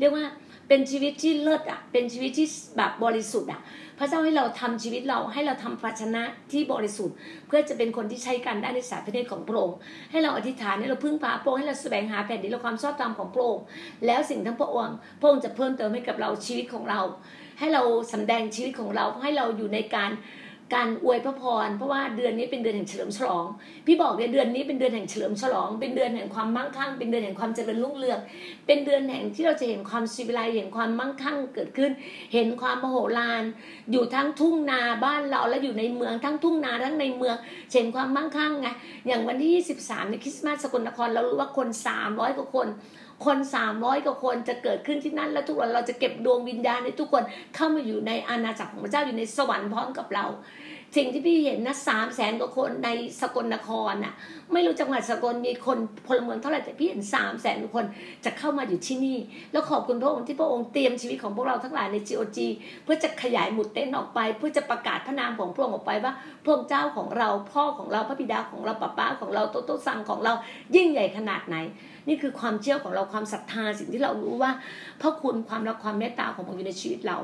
[0.00, 0.24] เรียกว่า
[0.68, 3.60] เป็นชีวิตที่เลิศอะ เป็นชีวิตที่แบบบริสุทธิ์อะ
[3.98, 9.76] พระเจ้าให้เราทำชีวิตเราให้เราทำภาชนะที่บริสุทธิ์ เพื่อจะเป็นคนที่ใช้กันได้ในสายพระเนตรของพระองค์
[10.10, 13.62] ให้เราอธิษฐานให้เราพึ่งพาพระองค์ให้เราแสวงหาแผ่นดินและความชอบธรรมของพระองค์
[14.06, 17.00] แล้วสิ่งทั้งพระองค์พระองค์จะเพิ่มเติมให้กับเราชีวิตของเรา
[17.58, 20.10] ให้เราสำแดงชีวิตของเราให้เราอยู่ในการ
[20.74, 23.44] การอวยพระพร เพราะว่าเดือนนี้เป็นเดือนแห่งเฉลิมฉลอง
[23.86, 28.18] พี่บอกเลยเดือนนี้เป็นเดือนแห่งเฉลิมฉลอง เป็นเดือนแห่งความมั่งคั่ง เป็นเดือนแห่งความเจริญรุ่งเรือง
[28.66, 31.90] เป็นเดือนแห่งที่เราจะเห็นความชีวิไลเห็นความมั่งคั่งเกิดขึ้น
[32.34, 33.42] เห็นความมโหฬาร
[33.92, 37.36] อยู่ทั้งทุ่งนาบ้านเราและอยู่ในเมืองทั้งทุ่งนาทั้งในเมือง
[37.72, 38.68] เห็นความมั่งคั่งไง
[39.06, 39.52] อย่างวันที่
[39.82, 41.68] 23ในคริสต์มาสสกลนครเรารู้ว่าคน
[42.02, 42.68] 300กว่าคน
[43.24, 47.22] คนสามร้อยกว่าคนจะเกิดขึ้นที่นั่น แล้วทุกวันเราจะเก็บดวงวิญญาณในทุกคน
[47.54, 50.24] เข้ามาอยู่ในอาณาจักรของพระเจ้าอยู่ในสวรรค์พร้อมกับเรา
[50.96, 52.88] สิ่งที่พี่เห็นนะสามแสนกว่าคนใน
[53.20, 54.14] สกลนครน่ะ
[54.52, 57.84] ไม่รู้จังหวัดสกลมีคนพลเมืองเท่าไหร่แต่พี่เห็นสามแสนกว่าคน
[58.24, 59.18] จะเข้ามาอยู่ที่นี่
[59.52, 62.38] แล้วขอบคุณพระองค์ที่พระองค์เตรียมชีวิตของพวกเราทั้งหลายใน GOG
[62.84, 66.12] เพื่อจะขยายหมุดเต้นออกไป เพื่อจะประกาศพระนามของพระองค์ออกไปว่า
[66.44, 70.32] พระองค์เจ้าของเราพ่อของเราพระบิดาของเราป้าป้าของเราโตโตซังของเรา
[70.74, 71.56] ยิ่งใหญ่ขนาดไหน
[72.08, 74.50] นี่คือความเชื่อของเราความศรัทธาสิ่งที่เรารู้ว่า
[75.00, 77.18] พระคุณความรักความเมตตาของพระองค์อยู่ในชีวิตเรา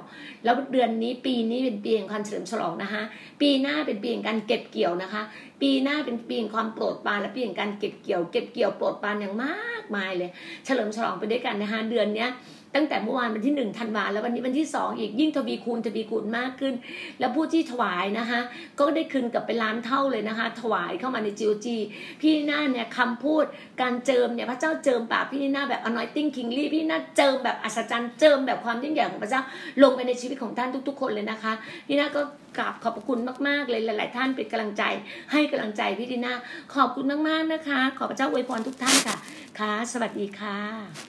[0.44, 3.02] แล้วเดือนนี้ปีนี้เป็นปีแห่งการเฉลิมฉลองนะคะ
[3.40, 5.22] ปีหน้าเป็นปีแห่งการเก็บเกี่ยวนะคะ
[5.60, 10.30] ปีหน้าเป็นปีแห่งความโปรดปรานและปีแห่งการเก็บเกี่ยว เก็บเกี่ยวโปรดปรานอย่างมากมายเลย
[10.64, 12.30] เฉลิมฉลองไปด้วยกันนะคะเดือนเนี้ย
[12.74, 16.74] ตั้งแต่เมื่อวานวันที่หนึ่งธันวาแล้ววันนี้วันที่สองอีกยิ่งทวีคูณทวีคูณมากขึ้น
[17.20, 18.40] แล้วผู้ที่ถวายนะคะ
[18.78, 21.66] ก็ได้คืนกลับไปล้านเท่าเลยนะคะ ถวายเข้ามาใน GOG
[22.20, 23.44] พี่หน้าเนี่ยคำพูด
[23.80, 29.42] การเจิมเนี่ยพระเจ้าเจิมปากพี่หน้าแบบ anointing kingly พี่หน้าเจิมแบบอัศจรรย์เจิมแบบความยิ่งใหญ่ของพระเจ้า
[29.82, 31.52] ลงไปในชีวิตของท่านทุก ๆ คนเลยนะคะ
[31.86, 32.20] พี่หน้าก็
[32.58, 34.82] กราบขอบพระคุณมากๆเลยหลาย ๆ ท่านเป็นกำลังใจ
[35.32, 36.34] ให้กำลังใจพี่ดีนา
[36.74, 39.16] ขอบคุณมากๆนะคะ ขอพระเจ้าอวยพรทุกท่านค่ะ
[39.58, 41.02] ค่ะ สวัสดีค่ะ